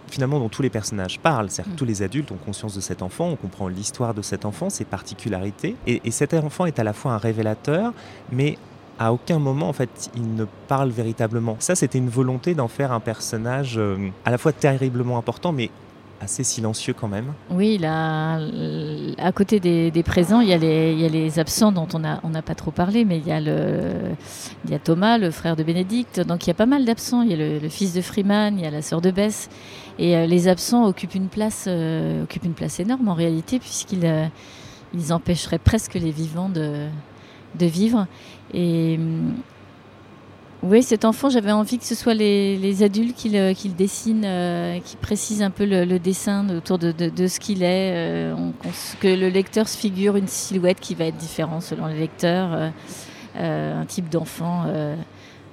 finalement 0.09 0.39
dont 0.39 0.49
tous 0.49 0.63
les 0.63 0.71
personnages 0.71 1.19
parlent. 1.19 1.51
cest 1.51 1.69
mm. 1.69 1.75
tous 1.75 1.85
les 1.85 2.03
adultes 2.03 2.31
ont 2.31 2.37
conscience 2.37 2.75
de 2.75 2.81
cet 2.81 3.03
enfant, 3.03 3.29
on 3.29 3.37
comprend 3.37 3.67
l'histoire 3.67 4.15
de 4.15 4.23
cet 4.23 4.45
enfant, 4.45 4.71
ses 4.71 4.85
particularités. 4.85 5.75
Et, 5.87 6.01
et, 6.05 6.11
cet 6.13 6.33
enfant 6.33 6.67
est 6.67 6.79
à 6.79 6.85
la 6.85 6.93
fois 6.93 7.13
un 7.13 7.19
révélateur, 7.19 7.93
mais 8.31 8.57
à 9.01 9.15
aucun 9.15 9.39
moment, 9.39 9.71
en 9.71 9.73
fait, 9.73 10.11
il 10.15 10.35
ne 10.35 10.45
parle 10.69 10.91
véritablement. 10.91 11.57
Ça, 11.59 11.75
c'était 11.75 11.97
une 11.97 12.11
volonté 12.11 12.55
d'en 12.55 12.69
faire 12.69 12.93
un 12.93 13.01
personnage 13.01 13.79
euh, 13.79 13.97
à 14.27 14.31
la 14.31 14.37
fois 14.37 14.53
terriblement 14.53 15.17
important, 15.17 15.53
mais 15.53 15.71
assez 16.21 16.45
silencieux 16.45 16.93
quand 16.93 17.09
même. 17.09 17.33
Oui, 17.51 17.79
là, 17.79 18.39
à 19.19 19.33
côté 19.33 19.59
des, 19.59 20.03
présents, 20.03 20.41
il 20.41 20.49
y, 20.49 20.53
a 20.53 20.59
les, 20.59 21.39
absents 21.39 21.73
dont 21.73 21.89
on 21.95 21.99
n'a 21.99 22.43
pas 22.43 22.55
trop 22.55 22.71
parlé, 22.71 23.05
mais 23.05 23.19
il 23.19 23.27
y, 23.27 23.33
a 23.33 23.41
le, 23.41 24.15
Thomas, 24.85 25.19
le 25.19 25.31
frère 25.31 25.57
de 25.57 25.63
Bénédicte, 25.63 26.21
donc 26.21 26.47
il 26.47 26.49
y 26.49 26.51
a 26.51 26.55
pas 26.55 26.67
mal 26.67 26.85
d'absents. 26.85 27.23
Il 27.23 27.31
y 27.31 27.35
a 27.35 27.59
le, 27.59 27.69
fils 27.69 27.95
de 27.95 28.01
Freeman, 28.01 28.59
il 28.59 28.65
y 28.65 28.67
a 28.67 28.71
la 28.71 28.83
sœur 28.83 29.01
de 29.01 29.11
Bess, 29.11 29.49
et 29.99 30.17
euh, 30.17 30.27
les 30.27 30.49
absents 30.49 30.85
occupent 30.85 31.15
une 31.15 31.29
place, 31.29 31.65
euh, 31.67 32.25
occupent 32.25 32.45
une 32.45 32.55
place 32.55 32.81
énorme 32.81 33.09
en 33.09 33.15
réalité, 33.15 33.59
puisqu'ils 33.59 34.05
euh, 34.05 34.27
empêcheraient 35.11 35.59
presque 35.59 35.95
les 35.95 36.11
vivants 36.11 36.51
de, 36.51 36.87
de 37.59 37.67
vivre. 37.67 38.07
Et 38.53 38.99
oui, 40.63 40.83
cet 40.83 41.07
enfant, 41.07 41.31
j'avais 41.31 41.53
envie 41.53 41.79
que 41.79 41.87
ce 41.87 41.95
soit 41.95 42.13
les, 42.13 42.83
adultes 42.83 43.17
qui 43.17 43.31
le, 43.31 43.55
dessinent, 43.71 44.25
euh, 44.27 44.79
qui 44.81 44.97
précisent 44.97 45.41
un 45.41 45.51
peu 45.51 45.65
le, 45.65 45.99
dessin 45.99 46.47
autour 46.55 46.79
de, 46.79 47.27
ce 47.27 47.41
qu'il 47.41 47.63
est, 47.63 47.95
euh, 47.95 48.51
que 49.01 49.09
le 49.09 49.29
lecteur 49.29 49.69
se 49.69 49.79
figure 49.79 50.17
une 50.17 50.29
silhouette 50.29 50.79
qui 50.79 50.95
va 50.95 51.07
être 51.07 51.17
différente 51.17 51.63
selon 51.63 51.87
le 51.87 51.95
lecteur, 51.95 52.71
euh, 53.37 53.81
un 53.81 53.87
type 53.87 54.11
d'enfant, 54.11 54.65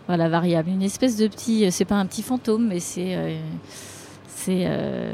voilà, 0.08 0.28
variable. 0.28 0.70
Une 0.70 0.84
espèce 0.84 1.16
de 1.16 1.28
petit, 1.28 1.72
c'est 1.72 1.86
pas 1.86 1.96
un 1.96 2.06
petit 2.06 2.24
fantôme, 2.24 2.68
mais 2.68 2.82
c'est 2.82 3.38
c'est 4.48 4.63
euh, 4.66 5.13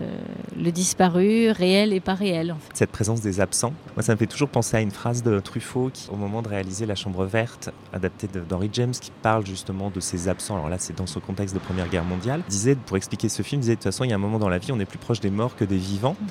le 0.55 0.71
disparu, 0.71 1.49
réel 1.49 1.91
et 1.91 1.99
pas 1.99 2.13
réel. 2.13 2.55
Cette 2.75 2.91
présence 2.91 3.21
des 3.21 3.41
absents, 3.41 3.73
moi 3.95 4.03
ça 4.03 4.13
me 4.13 4.17
fait 4.19 4.27
toujours 4.27 4.49
penser 4.49 4.77
à 4.77 4.81
une 4.81 4.91
phrase 4.91 5.23
de 5.23 5.39
Truffaut 5.39 5.89
qui, 5.91 6.07
au 6.11 6.15
moment 6.15 6.43
de 6.43 6.49
réaliser 6.49 6.85
La 6.85 6.93
Chambre 6.93 7.25
verte, 7.25 7.71
adaptée 7.93 8.27
d'Henry 8.27 8.69
James, 8.73 8.91
qui 8.91 9.09
parle 9.23 9.43
justement 9.43 9.89
de 9.89 9.99
ces 9.99 10.27
absents. 10.27 10.53
Alors 10.57 10.69
là, 10.69 10.75
c'est 10.77 10.95
dans 10.95 11.07
ce 11.07 11.17
contexte 11.17 11.55
de 11.55 11.59
Première 11.59 11.89
Guerre 11.89 12.03
mondiale. 12.03 12.43
Disait, 12.47 12.75
pour 12.75 12.95
expliquer 12.95 13.27
ce 13.27 13.41
film, 13.41 13.61
disait 13.61 13.73
de 13.73 13.77
toute 13.77 13.85
façon, 13.85 14.03
il 14.03 14.11
y 14.11 14.13
a 14.13 14.15
un 14.15 14.19
moment 14.19 14.37
dans 14.37 14.49
la 14.49 14.59
vie, 14.59 14.71
on 14.71 14.79
est 14.79 14.85
plus 14.85 14.99
proche 14.99 15.19
des 15.19 15.31
morts 15.31 15.55
que 15.55 15.65
des 15.65 15.77
vivants. 15.77 16.15
Mm. 16.19 16.25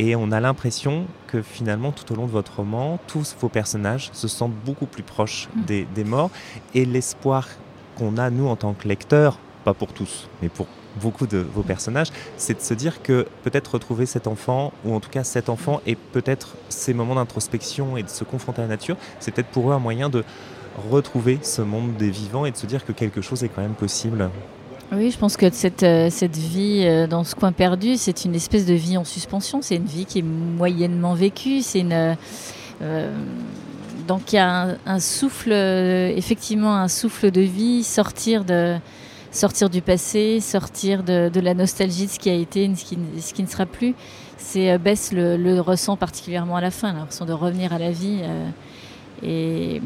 Et 0.00 0.16
on 0.16 0.32
a 0.32 0.40
l'impression 0.40 1.04
que 1.26 1.42
finalement, 1.42 1.92
tout 1.92 2.10
au 2.14 2.16
long 2.16 2.26
de 2.26 2.32
votre 2.32 2.56
roman, 2.56 2.98
tous 3.08 3.36
vos 3.38 3.50
personnages 3.50 4.08
se 4.14 4.26
sentent 4.26 4.56
beaucoup 4.64 4.86
plus 4.86 5.02
proches 5.02 5.50
mm. 5.54 5.64
des, 5.66 5.86
des 5.94 6.04
morts. 6.04 6.30
Et 6.74 6.86
l'espoir 6.86 7.46
qu'on 7.98 8.16
a, 8.16 8.30
nous, 8.30 8.46
en 8.46 8.56
tant 8.56 8.72
que 8.72 8.88
lecteurs, 8.88 9.38
pas 9.64 9.74
pour 9.74 9.92
tous, 9.92 10.28
mais 10.40 10.48
pour 10.48 10.66
beaucoup 10.96 11.26
de 11.26 11.38
vos 11.38 11.62
personnages, 11.62 12.08
c'est 12.36 12.54
de 12.54 12.60
se 12.60 12.74
dire 12.74 13.02
que 13.02 13.26
peut-être 13.42 13.74
retrouver 13.74 14.06
cet 14.06 14.26
enfant, 14.26 14.72
ou 14.84 14.94
en 14.94 15.00
tout 15.00 15.10
cas 15.10 15.24
cet 15.24 15.48
enfant, 15.48 15.80
et 15.86 15.94
peut-être 15.94 16.56
ces 16.68 16.94
moments 16.94 17.14
d'introspection 17.14 17.96
et 17.96 18.02
de 18.02 18.08
se 18.08 18.24
confronter 18.24 18.62
à 18.62 18.64
la 18.64 18.68
nature, 18.68 18.96
c'est 19.20 19.32
peut-être 19.32 19.48
pour 19.48 19.70
eux 19.70 19.74
un 19.74 19.78
moyen 19.78 20.08
de 20.08 20.24
retrouver 20.90 21.38
ce 21.42 21.62
monde 21.62 21.96
des 21.96 22.10
vivants 22.10 22.44
et 22.44 22.50
de 22.50 22.56
se 22.56 22.66
dire 22.66 22.84
que 22.84 22.92
quelque 22.92 23.20
chose 23.20 23.42
est 23.44 23.48
quand 23.48 23.62
même 23.62 23.74
possible. 23.74 24.30
Oui, 24.90 25.10
je 25.10 25.18
pense 25.18 25.36
que 25.36 25.50
cette, 25.52 25.82
euh, 25.82 26.08
cette 26.10 26.36
vie 26.36 26.82
euh, 26.84 27.06
dans 27.06 27.22
ce 27.22 27.34
coin 27.34 27.52
perdu, 27.52 27.96
c'est 27.98 28.24
une 28.24 28.34
espèce 28.34 28.64
de 28.64 28.72
vie 28.72 28.96
en 28.96 29.04
suspension. 29.04 29.60
C'est 29.60 29.76
une 29.76 29.84
vie 29.84 30.06
qui 30.06 30.20
est 30.20 30.22
moyennement 30.22 31.14
vécue. 31.14 31.60
C'est 31.60 31.80
une. 31.80 32.16
Euh, 32.80 33.12
donc 34.06 34.32
il 34.32 34.36
y 34.36 34.38
a 34.38 34.76
un 34.86 35.00
souffle, 35.00 35.52
effectivement, 35.52 36.74
un 36.74 36.88
souffle 36.88 37.30
de 37.30 37.42
vie, 37.42 37.84
sortir 37.84 38.46
de, 38.46 38.78
sortir 39.30 39.70
du 39.70 39.82
passé, 39.82 40.40
sortir 40.40 41.02
de, 41.02 41.40
la 41.40 41.54
nostalgie 41.54 42.06
de 42.06 42.10
ce 42.10 42.18
qui 42.18 42.30
a 42.30 42.34
été, 42.34 42.70
ce 42.74 42.84
qui, 43.32 43.42
ne 43.42 43.48
sera 43.48 43.66
plus. 43.66 43.94
C'est 44.36 44.70
euh, 44.70 44.78
Bess 44.78 45.12
le, 45.12 45.60
ressent 45.60 45.96
particulièrement 45.96 46.56
à 46.56 46.60
la 46.60 46.70
fin, 46.70 46.92
l'impression 46.92 47.24
de 47.24 47.32
revenir 47.32 47.72
à 47.72 47.78
la 47.78 47.90
vie. 47.90 48.20
Euh, 48.22 48.48
et 49.22 49.82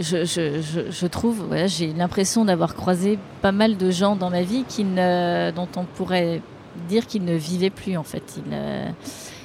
je, 0.00 0.24
je, 0.24 1.06
trouve, 1.06 1.46
j'ai 1.66 1.94
l'impression 1.94 2.44
d'avoir 2.44 2.74
croisé 2.74 3.18
pas 3.40 3.52
mal 3.52 3.78
de 3.78 3.90
gens 3.90 4.16
dans 4.16 4.28
ma 4.28 4.42
vie 4.42 4.64
qui 4.68 4.84
dont 4.84 5.68
on 5.76 5.84
pourrait 5.84 6.42
dire 6.86 7.06
qu'ils 7.06 7.24
ne 7.24 7.34
vivaient 7.34 7.70
plus 7.70 7.96
en 7.96 8.02
fait. 8.02 8.34
Ils 8.36 8.50
ne 8.50 8.90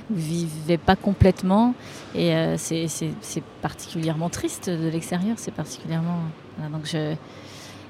vivaient 0.10 0.78
pas 0.78 0.98
complètement. 0.98 1.74
Et 2.14 2.36
euh, 2.36 2.56
c'est 2.58 3.14
particulièrement 3.62 4.30
triste 4.30 4.70
de 4.70 4.90
l'extérieur. 4.90 5.36
C'est 5.38 5.54
particulièrement. 5.54 6.20
donc 6.70 6.86
je 6.86 7.16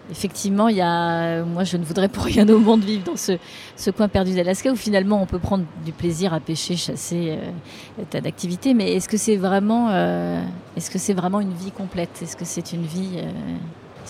effectivement, 0.10 0.67
il 0.67 0.77
y 0.77 0.81
a, 0.81 1.43
moi, 1.43 1.63
je 1.63 1.77
ne 1.77 1.84
voudrais 1.84 2.10
pour 2.10 2.24
rien 2.24 2.48
au 2.50 2.60
monde 2.60 2.84
vivre 2.84 3.03
dans 3.03 3.15
ce, 3.15 3.38
coin 3.91 4.08
perdu 4.08 4.34
d'Alaska 4.34 4.72
où 4.72 4.75
finalement 4.75 5.22
on 5.22 5.25
peut 5.25 5.39
prendre 5.39 5.65
du 5.86 5.91
plaisir 5.91 6.34
à 6.34 6.39
pêcher, 6.39 6.75
chasser, 6.75 7.38
euh, 7.38 8.03
tas 8.10 8.22
d'activités. 8.22 8.74
Mais 8.74 8.93
est-ce 8.93 9.08
que 9.08 9.17
c'est 9.17 9.38
vraiment, 9.38 9.89
euh, 9.91 10.41
est-ce 10.75 10.89
que 10.89 10.98
c'est 10.98 11.13
vraiment 11.13 11.39
une 11.39 11.53
vie 11.53 11.72
complète? 11.72 12.22
Est-ce 12.22 12.36
que 12.36 12.46
c'est 12.46 12.74
une 12.74 12.84
vie 12.84 13.17
euh, 13.17 13.31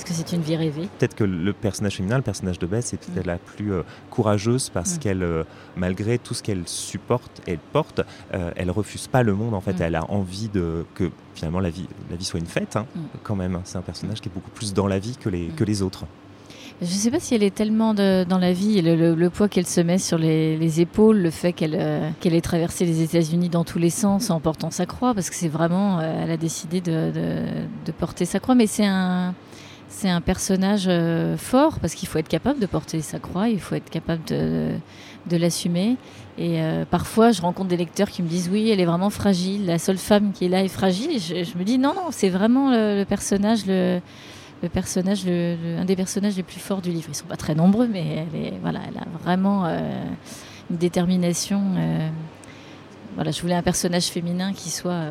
est-ce 0.02 0.10
que 0.10 0.16
c'est 0.16 0.36
une 0.36 0.42
vie 0.42 0.56
rêvée? 0.56 0.90
Peut-être 0.98 1.14
que 1.14 1.24
le 1.24 1.54
personnage 1.54 1.98
féminin, 1.98 2.18
le 2.18 2.24
personnage 2.24 2.58
de 2.58 2.66
Bess, 2.66 2.92
est 2.94 2.98
peut-être 2.98 3.24
mm. 3.24 3.28
la 3.28 3.38
plus 3.38 3.72
euh, 3.72 3.84
courageuse 4.10 4.70
parce 4.70 4.96
mm. 4.96 4.98
qu'elle, 4.98 5.22
euh, 5.22 5.44
malgré 5.76 6.18
tout 6.18 6.34
ce 6.34 6.42
qu'elle 6.42 6.64
supporte 6.66 7.42
et 7.46 7.60
porte, 7.72 8.02
euh, 8.34 8.52
elle 8.56 8.72
refuse 8.72 9.08
pas 9.08 9.22
le 9.22 9.36
monde. 9.36 9.54
En 9.54 9.62
fait, 9.62 9.74
mm. 9.74 9.82
elle 9.82 9.96
a 9.96 10.10
envie 10.10 10.50
de 10.50 10.86
que 10.96 11.12
finalement 11.36 11.60
la 11.60 11.70
vie, 11.70 11.88
la 12.10 12.16
vie 12.16 12.26
soit 12.26 12.40
une 12.40 12.48
fête. 12.48 12.78
Hein, 12.78 12.88
quand 13.22 13.36
même, 13.36 13.62
c'est 13.64 13.78
un 13.78 13.84
personnage 13.84 14.22
qui 14.22 14.30
est 14.30 14.32
beaucoup 14.34 14.50
plus 14.50 14.74
dans 14.74 14.88
la 14.88 14.98
vie 14.98 15.18
que 15.18 15.30
les, 15.30 15.50
que 15.50 15.64
les 15.64 15.84
autres. 15.84 16.06
Je 16.82 16.88
ne 16.88 16.92
sais 17.00 17.12
pas 17.12 17.20
si 17.20 17.36
elle 17.36 17.44
est 17.44 17.54
tellement 17.54 17.94
dans 17.94 18.40
la 18.42 18.54
vie, 18.54 18.82
le, 18.82 19.14
le, 19.14 19.30
poids 19.30 19.48
qu'elle 19.48 19.68
se 19.68 19.82
met 19.82 20.00
sur 20.00 20.18
les, 20.18 20.82
épaules, 20.82 21.20
le 21.20 21.30
fait 21.30 21.54
qu'elle 21.54 22.12
qu'elle 22.20 22.34
ait 22.34 22.42
traversé 22.42 22.86
les 22.86 23.04
États-Unis 23.04 23.50
dans 23.50 23.64
tous 23.64 23.78
les 23.78 23.92
sens 23.92 24.32
en 24.32 24.40
portant 24.40 24.72
sa 24.72 24.88
croix, 24.88 25.14
parce 25.14 25.30
que 25.30 25.36
c'est 25.36 25.48
vraiment, 25.48 26.02
elle 26.02 26.32
a 26.32 26.38
décidé 26.38 26.82
de, 26.82 27.12
de 27.14 27.92
porter 27.92 28.26
sa 28.26 28.40
croix, 28.40 28.56
mais 28.56 28.66
c'est 28.66 28.88
un, 28.88 29.36
c'est 29.92 30.10
un 30.10 30.22
personnage 30.22 30.86
euh, 30.88 31.38
fort 31.38 31.80
parce 31.80 31.94
qu'il 31.94 32.08
faut 32.08 32.18
être 32.18 32.30
capable 32.30 32.60
de 32.60 32.66
porter 32.66 33.02
sa 33.02 33.20
croix, 33.20 33.50
il 33.50 33.60
faut 33.60 33.76
être 33.76 33.90
capable 33.90 34.24
de, 34.26 34.72
l'assumer. 35.30 35.98
Et 36.38 36.62
euh, 36.62 36.86
parfois, 36.90 37.32
je 37.32 37.42
rencontre 37.42 37.68
des 37.68 37.78
lecteurs 37.78 38.10
qui 38.10 38.24
me 38.24 38.28
disent 38.28 38.50
oui, 38.52 38.70
elle 38.70 38.80
est 38.80 38.86
vraiment 38.86 39.10
fragile, 39.10 39.66
la 39.66 39.78
seule 39.78 39.98
femme 39.98 40.32
qui 40.32 40.46
est 40.46 40.50
là 40.50 40.64
est 40.64 40.70
fragile. 40.70 41.12
Et 41.12 41.20
je, 41.20 41.58
me 41.58 41.64
dis 41.64 41.78
non, 41.78 41.94
non, 41.94 42.08
c'est 42.10 42.30
vraiment 42.30 42.72
le, 42.72 43.04
personnage, 43.04 43.66
le, 43.68 44.02
personnage, 44.74 45.28
un 45.28 45.86
des 45.86 45.96
personnages 45.96 46.38
les 46.38 46.44
plus 46.44 46.60
forts 46.60 46.82
du 46.82 46.90
livre. 46.90 47.08
Ils 47.10 47.16
sont 47.16 47.26
pas 47.26 47.38
très 47.38 47.54
nombreux, 47.54 47.88
mais 47.88 48.26
elle 48.34 48.54
voilà, 48.62 48.80
elle 48.88 48.98
a 48.98 49.06
vraiment 49.22 49.66
euh, 49.66 49.78
une 50.72 50.78
détermination 50.78 51.62
voilà, 53.16 53.32
je 53.32 53.42
voulais 53.42 53.56
un 53.56 53.62
personnage 53.62 54.06
féminin 54.06 54.54
qui 54.54 54.70
soit, 54.70 55.02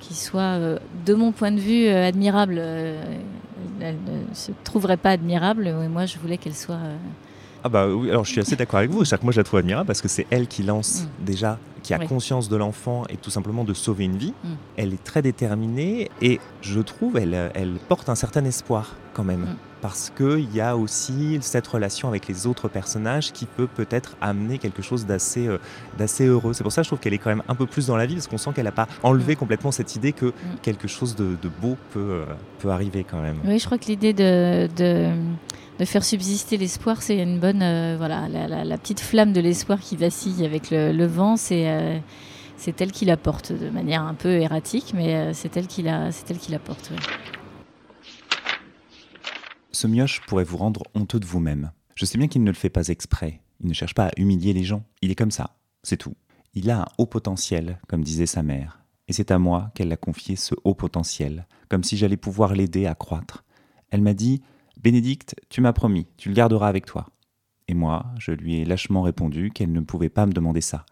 qui 0.00 0.14
soit 0.14 0.58
de 1.04 1.14
mon 1.14 1.32
point 1.32 1.52
de 1.52 1.60
vue, 1.60 1.86
admirable. 1.86 2.62
Elle 3.80 3.96
ne 3.96 4.34
se 4.34 4.52
trouverait 4.64 4.96
pas 4.96 5.10
admirable, 5.10 5.74
mais 5.78 5.88
moi 5.88 6.06
je 6.06 6.18
voulais 6.18 6.38
qu'elle 6.38 6.54
soit. 6.54 6.78
Ah 7.64 7.68
bah 7.68 7.86
oui, 7.88 8.10
alors 8.10 8.24
je 8.24 8.30
suis 8.30 8.40
assez 8.40 8.56
d'accord 8.56 8.78
avec 8.78 8.90
vous. 8.90 9.04
C'est 9.04 9.16
que 9.18 9.22
moi 9.22 9.32
je 9.32 9.40
la 9.40 9.44
trouve 9.44 9.60
admirable 9.60 9.86
parce 9.86 10.00
que 10.00 10.08
c'est 10.08 10.26
elle 10.30 10.48
qui 10.48 10.62
lance 10.62 11.02
mm. 11.02 11.24
déjà, 11.24 11.58
qui 11.82 11.94
a 11.94 11.98
conscience 11.98 12.48
de 12.48 12.56
l'enfant 12.56 13.04
et 13.08 13.16
tout 13.16 13.30
simplement 13.30 13.64
de 13.64 13.74
sauver 13.74 14.04
une 14.04 14.16
vie. 14.16 14.34
Mm. 14.42 14.48
Elle 14.76 14.94
est 14.94 15.04
très 15.04 15.22
déterminée 15.22 16.10
et 16.20 16.40
je 16.60 16.80
trouve 16.80 17.18
elle, 17.18 17.52
elle 17.54 17.74
porte 17.88 18.08
un 18.08 18.14
certain 18.14 18.44
espoir 18.44 18.96
quand 19.12 19.24
même. 19.24 19.42
Mm 19.42 19.56
parce 19.82 20.12
qu'il 20.16 20.54
y 20.54 20.60
a 20.60 20.76
aussi 20.76 21.38
cette 21.42 21.66
relation 21.66 22.08
avec 22.08 22.28
les 22.28 22.46
autres 22.46 22.68
personnages 22.68 23.32
qui 23.32 23.46
peut 23.46 23.66
peut-être 23.66 24.16
amener 24.20 24.58
quelque 24.58 24.80
chose 24.80 25.04
d'assez 25.06 25.48
euh, 25.48 25.58
d'assez 25.98 26.24
heureux. 26.24 26.52
C'est 26.52 26.62
pour 26.62 26.70
ça 26.70 26.80
que 26.82 26.84
je 26.84 26.88
trouve 26.90 27.00
qu'elle 27.00 27.14
est 27.14 27.18
quand 27.18 27.30
même 27.30 27.42
un 27.48 27.56
peu 27.56 27.66
plus 27.66 27.88
dans 27.88 27.96
la 27.96 28.06
vie, 28.06 28.14
parce 28.14 28.28
qu'on 28.28 28.38
sent 28.38 28.50
qu'elle 28.54 28.64
n'a 28.64 28.72
pas 28.72 28.86
enlevé 29.02 29.34
mm. 29.34 29.36
complètement 29.36 29.72
cette 29.72 29.96
idée 29.96 30.12
que 30.12 30.26
mm. 30.26 30.32
quelque 30.62 30.86
chose 30.86 31.16
de, 31.16 31.36
beau 31.60 31.76
peut, 31.92 31.98
euh, 31.98 32.24
peut 32.60 32.70
arriver 32.70 33.04
quand 33.04 33.20
même. 33.20 33.38
Oui, 33.44 33.58
je 33.58 33.66
crois 33.66 33.76
que 33.76 33.86
l'idée 33.86 34.12
de, 34.12 34.68
de, 34.76 35.84
faire 35.84 36.04
subsister 36.04 36.56
l'espoir, 36.58 37.02
c'est 37.02 37.18
une 37.18 37.40
bonne... 37.40 37.60
Euh, 37.60 37.96
voilà, 37.98 38.28
la, 38.28 38.78
petite 38.78 39.00
flamme 39.00 39.32
de 39.32 39.40
l'espoir 39.40 39.80
qui 39.80 39.96
vacille 39.96 40.46
avec 40.46 40.70
le, 40.70 41.06
vent, 41.06 41.36
c'est... 41.36 42.00
c'est 42.56 42.80
elle 42.80 42.92
qui 42.92 43.04
la 43.04 43.16
porte 43.16 43.52
de 43.52 43.68
manière 43.68 44.02
un 44.04 44.14
peu 44.14 44.28
erratique, 44.28 44.92
mais 44.94 45.34
c'est 45.34 45.56
elle 45.56 45.66
qui 45.66 45.82
la, 45.82 46.12
c'est 46.12 46.30
elle 46.30 46.38
qui 46.38 46.52
la 46.52 46.60
porte. 46.60 46.92
Ce 49.74 49.86
mioche 49.86 50.20
pourrait 50.26 50.44
vous 50.44 50.58
rendre 50.58 50.82
honteux 50.94 51.18
de 51.18 51.24
vous-même. 51.24 51.72
Je 51.94 52.04
sais 52.04 52.18
bien 52.18 52.28
qu'il 52.28 52.44
ne 52.44 52.50
le 52.50 52.56
fait 52.56 52.68
pas 52.68 52.88
exprès. 52.88 53.40
Il 53.60 53.68
ne 53.68 53.72
cherche 53.72 53.94
pas 53.94 54.08
à 54.08 54.10
humilier 54.18 54.52
les 54.52 54.64
gens. 54.64 54.84
Il 55.00 55.10
est 55.10 55.14
comme 55.14 55.30
ça. 55.30 55.56
C'est 55.82 55.96
tout. 55.96 56.14
Il 56.52 56.70
a 56.70 56.82
un 56.82 56.86
haut 56.98 57.06
potentiel, 57.06 57.80
comme 57.88 58.04
disait 58.04 58.26
sa 58.26 58.42
mère. 58.42 58.80
Et 59.08 59.14
c'est 59.14 59.30
à 59.30 59.38
moi 59.38 59.70
qu'elle 59.74 59.88
l'a 59.88 59.96
confié 59.96 60.36
ce 60.36 60.54
haut 60.64 60.74
potentiel, 60.74 61.46
comme 61.70 61.84
si 61.84 61.96
j'allais 61.96 62.18
pouvoir 62.18 62.54
l'aider 62.54 62.84
à 62.84 62.94
croître. 62.94 63.44
Elle 63.90 64.02
m'a 64.02 64.12
dit 64.12 64.42
Bénédicte, 64.82 65.36
tu 65.48 65.62
m'as 65.62 65.72
promis, 65.72 66.06
tu 66.18 66.28
le 66.28 66.34
garderas 66.34 66.68
avec 66.68 66.84
toi. 66.84 67.06
Et 67.66 67.74
moi, 67.74 68.04
je 68.18 68.32
lui 68.32 68.56
ai 68.56 68.64
lâchement 68.66 69.00
répondu 69.00 69.50
qu'elle 69.50 69.72
ne 69.72 69.80
pouvait 69.80 70.10
pas 70.10 70.26
me 70.26 70.32
demander 70.32 70.60
ça, 70.60 70.84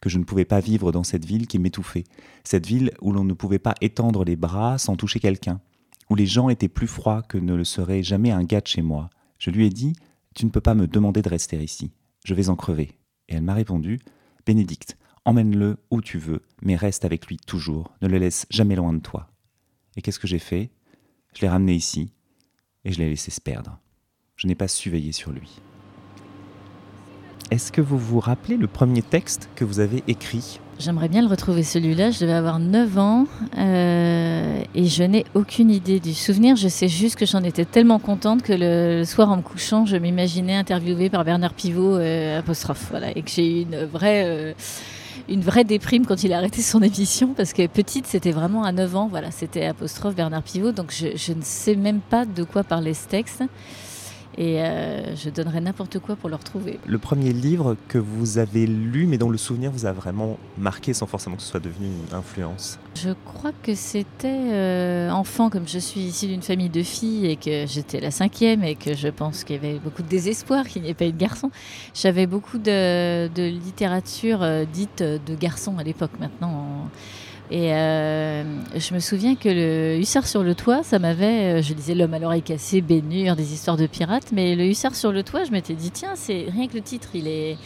que 0.00 0.08
je 0.08 0.18
ne 0.18 0.24
pouvais 0.24 0.44
pas 0.44 0.60
vivre 0.60 0.92
dans 0.92 1.02
cette 1.02 1.24
ville 1.24 1.48
qui 1.48 1.58
m'étouffait, 1.58 2.04
cette 2.44 2.66
ville 2.66 2.92
où 3.00 3.10
l'on 3.10 3.24
ne 3.24 3.32
pouvait 3.32 3.58
pas 3.58 3.74
étendre 3.80 4.24
les 4.24 4.36
bras 4.36 4.78
sans 4.78 4.94
toucher 4.94 5.18
quelqu'un, 5.18 5.60
où 6.10 6.14
les 6.14 6.26
gens 6.26 6.48
étaient 6.48 6.68
plus 6.68 6.86
froids 6.86 7.22
que 7.22 7.38
ne 7.38 7.54
le 7.54 7.64
serait 7.64 8.02
jamais 8.02 8.30
un 8.30 8.44
gars 8.44 8.60
de 8.60 8.66
chez 8.66 8.82
moi. 8.82 9.10
Je 9.38 9.50
lui 9.50 9.66
ai 9.66 9.70
dit 9.70 9.94
Tu 10.34 10.44
ne 10.44 10.50
peux 10.50 10.60
pas 10.60 10.74
me 10.74 10.86
demander 10.86 11.22
de 11.22 11.28
rester 11.28 11.62
ici. 11.62 11.92
Je 12.24 12.34
vais 12.34 12.48
en 12.48 12.56
crever. 12.56 12.92
Et 13.28 13.34
elle 13.34 13.42
m'a 13.42 13.54
répondu 13.54 13.98
Bénédicte, 14.46 14.96
emmène-le 15.24 15.76
où 15.90 16.00
tu 16.00 16.18
veux, 16.18 16.42
mais 16.62 16.76
reste 16.76 17.04
avec 17.04 17.26
lui 17.26 17.36
toujours. 17.36 17.92
Ne 18.00 18.08
le 18.08 18.18
laisse 18.18 18.46
jamais 18.50 18.76
loin 18.76 18.92
de 18.92 19.00
toi. 19.00 19.30
Et 19.96 20.02
qu'est-ce 20.02 20.18
que 20.18 20.26
j'ai 20.26 20.38
fait? 20.38 20.70
Je 21.34 21.42
l'ai 21.42 21.48
ramené 21.48 21.74
ici 21.74 22.12
et 22.84 22.92
je 22.92 22.98
l'ai 22.98 23.10
laissé 23.10 23.30
se 23.30 23.40
perdre. 23.40 23.78
Je 24.36 24.46
n'ai 24.46 24.54
pas 24.54 24.68
su 24.68 24.88
veiller 24.88 25.12
sur 25.12 25.32
lui. 25.32 25.60
Est-ce 27.50 27.72
que 27.72 27.80
vous 27.80 27.96
vous 27.96 28.20
rappelez 28.20 28.58
le 28.58 28.66
premier 28.66 29.00
texte 29.00 29.48
que 29.56 29.64
vous 29.64 29.80
avez 29.80 30.02
écrit 30.06 30.60
J'aimerais 30.78 31.08
bien 31.08 31.22
le 31.22 31.28
retrouver 31.28 31.62
celui-là. 31.62 32.10
Je 32.10 32.20
devais 32.20 32.34
avoir 32.34 32.58
9 32.58 32.98
ans 32.98 33.26
euh, 33.56 34.60
et 34.74 34.84
je 34.84 35.02
n'ai 35.02 35.24
aucune 35.32 35.70
idée 35.70 35.98
du 35.98 36.12
souvenir. 36.12 36.56
Je 36.56 36.68
sais 36.68 36.88
juste 36.88 37.16
que 37.16 37.24
j'en 37.24 37.42
étais 37.42 37.64
tellement 37.64 37.98
contente 37.98 38.42
que 38.42 38.52
le, 38.52 39.04
soir 39.04 39.30
en 39.30 39.38
me 39.38 39.42
couchant, 39.42 39.86
je 39.86 39.96
m'imaginais 39.96 40.54
interviewée 40.54 41.08
par 41.08 41.24
Bernard 41.24 41.54
Pivot, 41.54 41.96
euh, 41.96 42.42
voilà, 42.90 43.16
et 43.16 43.22
que 43.22 43.30
j'ai 43.30 43.60
eu 43.60 43.62
une 43.62 43.84
vraie, 43.86 44.24
euh, 44.26 44.52
une 45.30 45.40
vraie 45.40 45.64
déprime 45.64 46.04
quand 46.04 46.22
il 46.22 46.34
a 46.34 46.36
arrêté 46.36 46.60
son 46.60 46.82
émission 46.82 47.28
parce 47.34 47.54
que 47.54 47.66
petite, 47.66 48.06
c'était 48.06 48.32
vraiment 48.32 48.62
à 48.62 48.72
9 48.72 48.94
ans. 48.94 49.08
Voilà, 49.10 49.30
c'était 49.30 49.72
Bernard 50.14 50.42
Pivot. 50.42 50.72
Donc 50.72 50.92
je, 50.94 51.16
je, 51.16 51.32
ne 51.32 51.42
sais 51.42 51.76
même 51.76 52.00
pas 52.00 52.26
de 52.26 52.44
quoi 52.44 52.62
parler 52.62 52.92
ce 52.92 53.08
texte. 53.08 53.42
Et 54.40 54.62
euh, 54.62 55.16
je 55.16 55.30
donnerais 55.30 55.60
n'importe 55.60 55.98
quoi 55.98 56.14
pour 56.14 56.28
le 56.28 56.36
retrouver. 56.36 56.78
Le 56.86 56.98
premier 56.98 57.32
livre 57.32 57.76
que 57.88 57.98
vous 57.98 58.38
avez 58.38 58.68
lu, 58.68 59.08
mais 59.08 59.18
dont 59.18 59.30
le 59.30 59.36
souvenir 59.36 59.72
vous 59.72 59.84
a 59.84 59.92
vraiment 59.92 60.38
marqué 60.56 60.94
sans 60.94 61.08
forcément 61.08 61.34
que 61.34 61.42
ce 61.42 61.48
soit 61.48 61.58
devenu 61.58 61.88
une 61.88 62.16
influence 62.16 62.78
Je 62.94 63.10
crois 63.24 63.50
que 63.64 63.74
c'était 63.74 64.28
euh, 64.28 65.10
enfant, 65.10 65.50
comme 65.50 65.66
je 65.66 65.80
suis 65.80 66.02
issue 66.02 66.28
d'une 66.28 66.42
famille 66.42 66.68
de 66.68 66.84
filles 66.84 67.26
et 67.26 67.34
que 67.34 67.66
j'étais 67.66 67.98
la 67.98 68.12
cinquième 68.12 68.62
et 68.62 68.76
que 68.76 68.94
je 68.94 69.08
pense 69.08 69.42
qu'il 69.42 69.56
y 69.56 69.58
avait 69.58 69.80
beaucoup 69.80 70.02
de 70.02 70.08
désespoir 70.08 70.68
qu'il 70.68 70.82
n'y 70.82 70.90
ait 70.90 70.94
pas 70.94 71.06
eu 71.06 71.12
de 71.12 71.18
garçons. 71.18 71.50
J'avais 71.92 72.28
beaucoup 72.28 72.58
de, 72.58 73.26
de 73.26 73.42
littérature 73.42 74.44
euh, 74.44 74.64
dite 74.72 75.02
de 75.02 75.34
garçons 75.34 75.78
à 75.78 75.82
l'époque. 75.82 76.12
Maintenant, 76.20 76.88
et 77.50 77.72
euh, 77.72 78.44
je 78.76 78.92
me 78.92 78.98
souviens 79.00 79.34
que 79.34 79.48
le 79.48 79.98
hussard 79.98 80.26
sur 80.26 80.42
le 80.42 80.54
toit, 80.54 80.82
ça 80.82 80.98
m'avait. 80.98 81.58
Euh, 81.58 81.62
je 81.62 81.72
lisais 81.72 81.94
L'homme 81.94 82.12
à 82.12 82.18
l'oreille 82.18 82.42
cassée, 82.42 82.82
Bénure, 82.82 83.36
des 83.36 83.54
histoires 83.54 83.78
de 83.78 83.86
pirates. 83.86 84.32
Mais 84.32 84.54
le 84.54 84.66
hussard 84.66 84.94
sur 84.94 85.12
le 85.12 85.22
toit, 85.22 85.44
je 85.44 85.50
m'étais 85.50 85.74
dit, 85.74 85.90
tiens, 85.90 86.12
c'est 86.14 86.46
rien 86.50 86.68
que 86.68 86.74
le 86.74 86.82
titre, 86.82 87.08
il 87.14 87.26
est. 87.26 87.56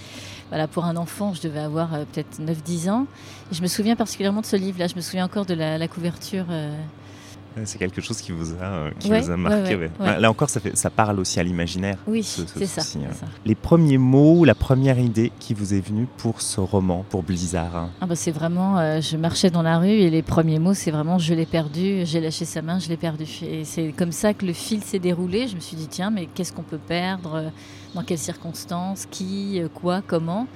Voilà, 0.50 0.68
pour 0.68 0.84
un 0.84 0.96
enfant, 0.96 1.32
je 1.34 1.40
devais 1.40 1.60
avoir 1.60 1.94
euh, 1.94 2.04
peut-être 2.12 2.38
9-10 2.40 2.90
ans. 2.90 3.06
Et 3.50 3.54
je 3.54 3.62
me 3.62 3.66
souviens 3.66 3.96
particulièrement 3.96 4.42
de 4.42 4.46
ce 4.46 4.56
livre-là. 4.56 4.86
Je 4.86 4.94
me 4.94 5.00
souviens 5.00 5.24
encore 5.24 5.46
de 5.46 5.54
la, 5.54 5.88
couverture. 5.88 6.44
C'est 7.64 7.78
quelque 7.78 8.00
chose 8.00 8.20
qui 8.20 8.32
vous 8.32 8.52
a, 8.54 8.64
euh, 8.64 8.90
qui 8.98 9.08
vous 9.08 9.30
a 9.30 9.36
marqué. 9.36 9.76
Ouais, 9.76 9.90
ouais, 10.00 10.20
Là 10.20 10.30
encore, 10.30 10.50
ça, 10.50 10.60
fait, 10.60 10.76
ça 10.76 10.90
parle 10.90 11.18
aussi 11.20 11.40
à 11.40 11.42
l'imaginaire. 11.42 11.98
Oui, 12.06 12.22
c'est 12.22 12.66
ça, 12.66 12.82
ça, 12.82 12.98
Les 13.44 13.54
premiers 13.54 13.98
mots, 13.98 14.44
la 14.44 14.54
première 14.54 14.98
idée 14.98 15.32
qui 15.38 15.54
vous 15.54 15.74
est 15.74 15.80
venue 15.80 16.06
pour 16.18 16.40
ce 16.40 16.60
roman, 16.60 17.04
pour 17.08 17.22
Blizzard 17.22 17.76
hein 17.76 17.90
ah 18.00 18.06
bah 18.06 18.16
C'est 18.16 18.30
vraiment, 18.30 18.78
euh, 18.78 19.00
je 19.00 19.16
marchais 19.16 19.50
dans 19.50 19.62
la 19.62 19.78
rue 19.78 19.88
et 19.88 20.10
les 20.10 20.22
premiers 20.22 20.58
mots, 20.58 20.74
c'est 20.74 20.90
vraiment 20.90 21.18
je 21.18 21.34
l'ai 21.34 21.46
perdu, 21.46 22.04
j'ai 22.04 22.20
lâché 22.20 22.44
sa 22.44 22.62
main, 22.62 22.78
je 22.78 22.88
l'ai 22.88 22.96
perdu. 22.96 23.24
Et 23.42 23.64
c'est 23.64 23.92
comme 23.92 24.12
ça 24.12 24.34
que 24.34 24.46
le 24.46 24.52
fil 24.52 24.82
s'est 24.82 24.98
déroulé. 24.98 25.48
Je 25.48 25.54
me 25.54 25.60
suis 25.60 25.76
dit, 25.76 25.88
tiens, 25.88 26.10
mais 26.10 26.26
qu'est-ce 26.26 26.52
qu'on 26.52 26.62
peut 26.62 26.78
perdre? 26.78 27.52
Dans 27.94 28.02
quelles 28.02 28.18
circonstances? 28.18 29.06
Qui? 29.10 29.60
Quoi? 29.74 30.00
Comment? 30.06 30.46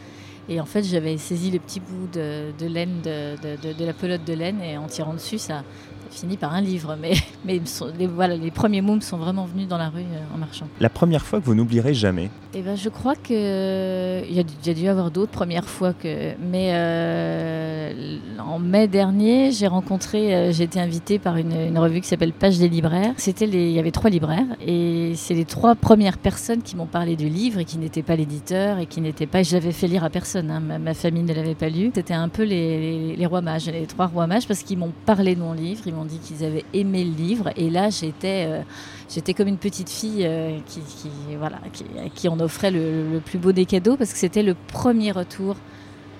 Et 0.48 0.60
en 0.60 0.64
fait, 0.64 0.84
j'avais 0.84 1.16
saisi 1.18 1.50
le 1.50 1.58
petit 1.58 1.80
bout 1.80 2.06
de, 2.12 2.52
de 2.56 2.66
laine, 2.66 3.00
de, 3.02 3.34
de, 3.56 3.72
de, 3.72 3.84
la 3.84 3.92
pelote 3.92 4.24
de 4.24 4.32
laine, 4.32 4.60
et 4.60 4.78
en 4.78 4.86
tirant 4.86 5.14
dessus, 5.14 5.38
ça, 5.38 5.64
fini 6.10 6.36
par 6.36 6.54
un 6.54 6.60
livre, 6.60 6.96
mais, 7.00 7.12
mais 7.44 7.60
les, 7.98 8.06
voilà, 8.06 8.36
les 8.36 8.50
premiers 8.50 8.80
mots 8.80 8.96
me 8.96 9.00
sont 9.00 9.16
vraiment 9.16 9.44
venus 9.44 9.68
dans 9.68 9.78
la 9.78 9.88
rue 9.88 10.00
euh, 10.00 10.34
en 10.34 10.38
marchant. 10.38 10.66
La 10.80 10.88
première 10.88 11.24
fois 11.24 11.40
que 11.40 11.46
vous 11.46 11.54
n'oublierez 11.54 11.94
jamais 11.94 12.30
eh 12.54 12.62
ben, 12.62 12.76
Je 12.76 12.88
crois 12.88 13.14
qu'il 13.14 13.36
y, 13.36 13.38
a, 13.40 14.44
y 14.64 14.70
a 14.70 14.74
dû 14.74 14.80
y 14.80 14.88
avoir 14.88 15.10
d'autres 15.10 15.32
premières 15.32 15.68
fois, 15.68 15.92
que, 15.92 16.32
mais 16.40 16.70
euh, 16.72 18.18
en 18.38 18.58
mai 18.58 18.88
dernier, 18.88 19.52
j'ai 19.52 19.66
rencontré, 19.66 20.34
euh, 20.34 20.52
j'ai 20.52 20.64
été 20.64 20.80
invitée 20.80 21.18
par 21.18 21.36
une, 21.36 21.52
une 21.52 21.78
revue 21.78 22.00
qui 22.00 22.08
s'appelle 22.08 22.32
Page 22.32 22.58
des 22.58 22.68
libraires. 22.68 23.12
C'était 23.16 23.46
il 23.46 23.72
y 23.72 23.78
avait 23.78 23.90
trois 23.90 24.10
libraires, 24.10 24.46
et 24.64 25.12
c'est 25.16 25.34
les 25.34 25.44
trois 25.44 25.74
premières 25.74 26.18
personnes 26.18 26.62
qui 26.62 26.76
m'ont 26.76 26.86
parlé 26.86 27.16
du 27.16 27.28
livre 27.28 27.60
et 27.60 27.64
qui 27.64 27.78
n'étaient 27.78 28.02
pas 28.02 28.16
l'éditeur 28.16 28.78
et 28.78 28.86
qui 28.86 29.00
n'étaient 29.00 29.26
pas. 29.26 29.42
J'avais 29.42 29.72
fait 29.72 29.86
lire 29.88 30.04
à 30.04 30.10
personne, 30.10 30.50
hein, 30.50 30.60
ma, 30.60 30.78
ma, 30.78 30.94
famille 30.94 31.22
ne 31.22 31.34
l'avait 31.34 31.54
pas 31.54 31.68
lu. 31.68 31.90
C'était 31.94 32.14
un 32.14 32.28
peu 32.28 32.42
les, 32.42 32.80
les, 32.80 33.16
les 33.16 33.26
rois 33.26 33.42
mages, 33.42 33.66
les 33.66 33.86
trois 33.86 34.06
rois 34.06 34.26
mages, 34.26 34.46
parce 34.48 34.62
qu'ils 34.62 34.78
m'ont 34.78 34.92
parlé 35.04 35.34
de 35.34 35.40
mon 35.40 35.52
livre, 35.52 35.82
ils 35.86 35.94
m'ont 35.94 36.04
dit 36.06 36.18
qu'ils 36.18 36.44
avaient 36.44 36.64
aimé 36.72 37.04
le 37.04 37.12
livre. 37.12 37.50
Et 37.56 37.70
là, 37.70 37.90
j'étais, 37.90 38.46
euh, 38.48 38.62
j'étais 39.08 39.34
comme 39.34 39.48
une 39.48 39.58
petite 39.58 39.90
fille 39.90 40.24
euh, 40.24 40.58
qui, 40.66 40.80
qui, 40.80 41.10
voilà, 41.38 41.58
qui, 41.72 41.84
qui 42.14 42.28
en 42.28 42.40
offrait 42.40 42.70
le, 42.70 43.20
plus 43.24 43.38
beau 43.38 43.52
des 43.52 43.66
cadeaux 43.66 43.96
parce 43.96 44.12
que 44.12 44.18
c'était 44.18 44.42
le 44.42 44.54
premier 44.54 45.12
retour 45.12 45.56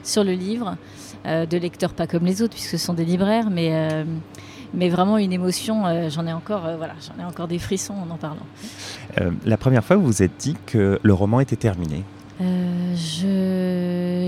sur 0.02 0.24
le 0.24 0.32
livre 0.32 0.76
euh, 1.26 1.46
de 1.46 1.56
lecteurs 1.56 1.94
pas 1.94 2.06
comme 2.06 2.24
les 2.24 2.42
autres, 2.42 2.54
puisque 2.54 2.70
ce 2.70 2.78
sont 2.78 2.94
des 2.94 3.04
libraires, 3.04 3.50
mais 3.50 4.04
mais 4.74 4.88
vraiment 4.88 5.16
une 5.16 5.32
émotion. 5.32 5.84
J'en 6.10 6.26
ai 6.26 6.32
encore, 6.32 6.62
voilà, 6.76 6.94
j'en 7.00 7.22
ai 7.22 7.26
encore 7.26 7.48
des 7.48 7.58
frissons 7.58 7.94
en 7.94 8.10
en 8.10 8.16
parlant. 8.16 8.46
la 9.44 9.56
première 9.56 9.84
fois, 9.84 9.96
vous 9.96 10.06
vous 10.06 10.22
êtes 10.22 10.36
dit 10.38 10.56
que 10.66 10.98
le 11.02 11.14
roman 11.14 11.40
était 11.40 11.56
terminé. 11.56 12.02
Euh, 12.40 12.94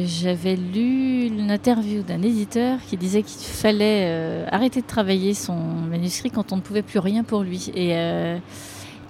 j'avais 0.07 0.57
lu 0.57 1.27
une 1.27 1.51
interview 1.51 2.03
d'un 2.03 2.23
éditeur 2.23 2.79
qui 2.89 2.97
disait 2.97 3.23
qu'il 3.23 3.47
fallait 3.47 4.05
euh, 4.07 4.47
arrêter 4.51 4.81
de 4.81 4.87
travailler 4.87 5.35
son 5.35 5.55
manuscrit 5.55 6.31
quand 6.31 6.53
on 6.53 6.57
ne 6.57 6.63
pouvait 6.63 6.83
plus 6.83 7.01
rien 7.01 7.23
pour 7.23 7.43
lui. 7.43 7.71
Et 7.75 7.97
euh, 7.97 8.39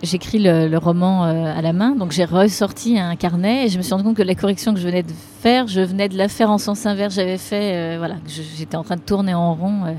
j'écris 0.03 0.41
le, 0.41 0.77
roman 0.79 1.23
à 1.23 1.63
la 1.63 1.73
main, 1.73 1.95
donc 1.95 2.11
j'ai 2.11 2.25
ressorti 2.25 2.99
un 2.99 3.15
carnet 3.15 3.67
et 3.67 3.69
je 3.69 3.79
me 3.79 3.83
suis 3.83 3.93
rendu 3.93 4.05
compte 4.05 4.17
que 4.17 4.23
la 4.23 4.35
correction 4.35 4.75
que 4.75 4.81
je 4.81 4.87
venais 4.87 5.05
de 5.05 5.13
faire, 5.41 5.69
je 5.69 5.81
venais 5.81 6.09
de 6.09 6.19
la 6.19 6.29
faire 6.29 6.51
en 6.51 6.59
sens 6.59 6.85
inverse. 6.85 7.15
J'avais 7.15 7.39
fait, 7.39 7.97
voilà, 7.99 8.17
j'étais 8.27 8.77
en 8.77 8.83
train 8.83 8.97
de 8.97 9.03
tourner 9.03 9.35
en 9.35 9.55
rond. 9.55 9.97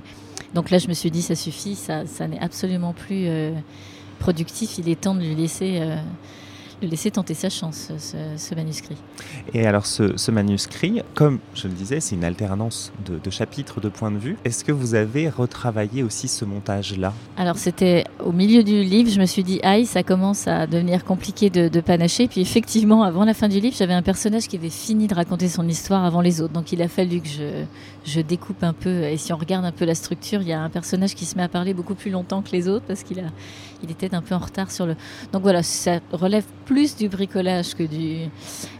donc 0.53 0.71
là, 0.71 0.77
je 0.77 0.89
me 0.89 0.93
suis 0.93 1.11
dit, 1.11 1.21
ça 1.21 1.35
suffit, 1.35 1.75
ça, 1.75 2.05
ça 2.05 2.27
n'est 2.27 2.39
absolument 2.39 2.93
plus 2.93 3.27
productif. 4.19 4.77
Il 4.77 4.89
est 4.89 4.99
temps 4.99 5.15
de 5.15 5.21
lui 5.21 5.35
laisser 5.35 5.81
laisser 6.81 7.11
tenter 7.11 7.33
sa 7.33 7.49
chance, 7.49 7.91
ce, 7.97 8.17
ce 8.37 8.55
manuscrit. 8.55 8.97
Et 9.53 9.65
alors 9.65 9.85
ce, 9.85 10.17
ce, 10.17 10.31
manuscrit, 10.31 11.01
comme 11.13 11.39
je 11.53 11.67
le 11.67 11.73
disais, 11.73 11.99
c'est 11.99 12.15
une 12.15 12.23
alternance 12.23 12.91
de, 13.05 13.19
de, 13.19 13.29
chapitres, 13.29 13.81
de 13.81 13.89
points 13.89 14.11
de 14.11 14.17
vue. 14.17 14.37
Est-ce 14.45 14.63
que 14.63 14.71
vous 14.71 14.95
avez 14.95 15.29
retravaillé 15.29 16.03
aussi 16.03 16.27
ce 16.27 16.45
montage-là? 16.45 17.13
Alors 17.37 17.57
c'était 17.57 18.05
au 18.23 18.31
milieu 18.31 18.63
du 18.63 18.83
livre, 18.83 19.09
je 19.09 19.19
me 19.19 19.25
suis 19.25 19.43
dit, 19.43 19.59
aïe, 19.63 19.85
ça 19.85 20.03
commence 20.03 20.47
à 20.47 20.67
devenir 20.67 21.03
compliqué 21.03 21.49
de, 21.49 21.67
de 21.67 21.81
panacher. 21.81 22.27
Puis 22.27 22.41
effectivement, 22.41 23.03
avant 23.03 23.25
la 23.25 23.33
fin 23.33 23.47
du 23.47 23.59
livre, 23.59 23.75
j'avais 23.77 23.93
un 23.93 24.01
personnage 24.01 24.47
qui 24.47 24.57
avait 24.57 24.69
fini 24.69 25.07
de 25.07 25.15
raconter 25.15 25.49
son 25.49 25.67
histoire 25.67 26.05
avant 26.05 26.21
les 26.21 26.41
autres. 26.41 26.53
Donc 26.53 26.71
il 26.71 26.81
a 26.81 26.87
fallu 26.87 27.21
que 27.21 27.27
je, 27.27 27.63
je 28.09 28.21
découpe 28.21 28.63
un 28.63 28.73
peu. 28.73 29.03
Et 29.03 29.17
si 29.17 29.31
on 29.33 29.37
regarde 29.37 29.65
un 29.65 29.71
peu 29.71 29.85
la 29.85 29.95
structure, 29.95 30.41
il 30.41 30.47
y 30.47 30.53
a 30.53 30.61
un 30.61 30.69
personnage 30.69 31.15
qui 31.15 31.25
se 31.25 31.37
met 31.37 31.43
à 31.43 31.47
parler 31.47 31.73
beaucoup 31.73 31.95
plus 31.95 32.11
longtemps 32.11 32.41
que 32.41 32.51
les 32.51 32.67
autres 32.67 32.85
parce 32.85 33.03
qu'il 33.03 33.19
a, 33.19 33.29
il 33.83 33.91
était 33.91 34.13
un 34.13 34.21
peu 34.21 34.35
en 34.35 34.39
retard 34.39 34.71
sur 34.71 34.85
le. 34.85 34.95
Donc 35.31 35.41
voilà, 35.41 35.63
ça 35.63 35.99
relève 36.11 36.45
plus 36.65 36.95
du 36.95 37.09
bricolage 37.09 37.75
que 37.75 37.83
du, 37.83 38.29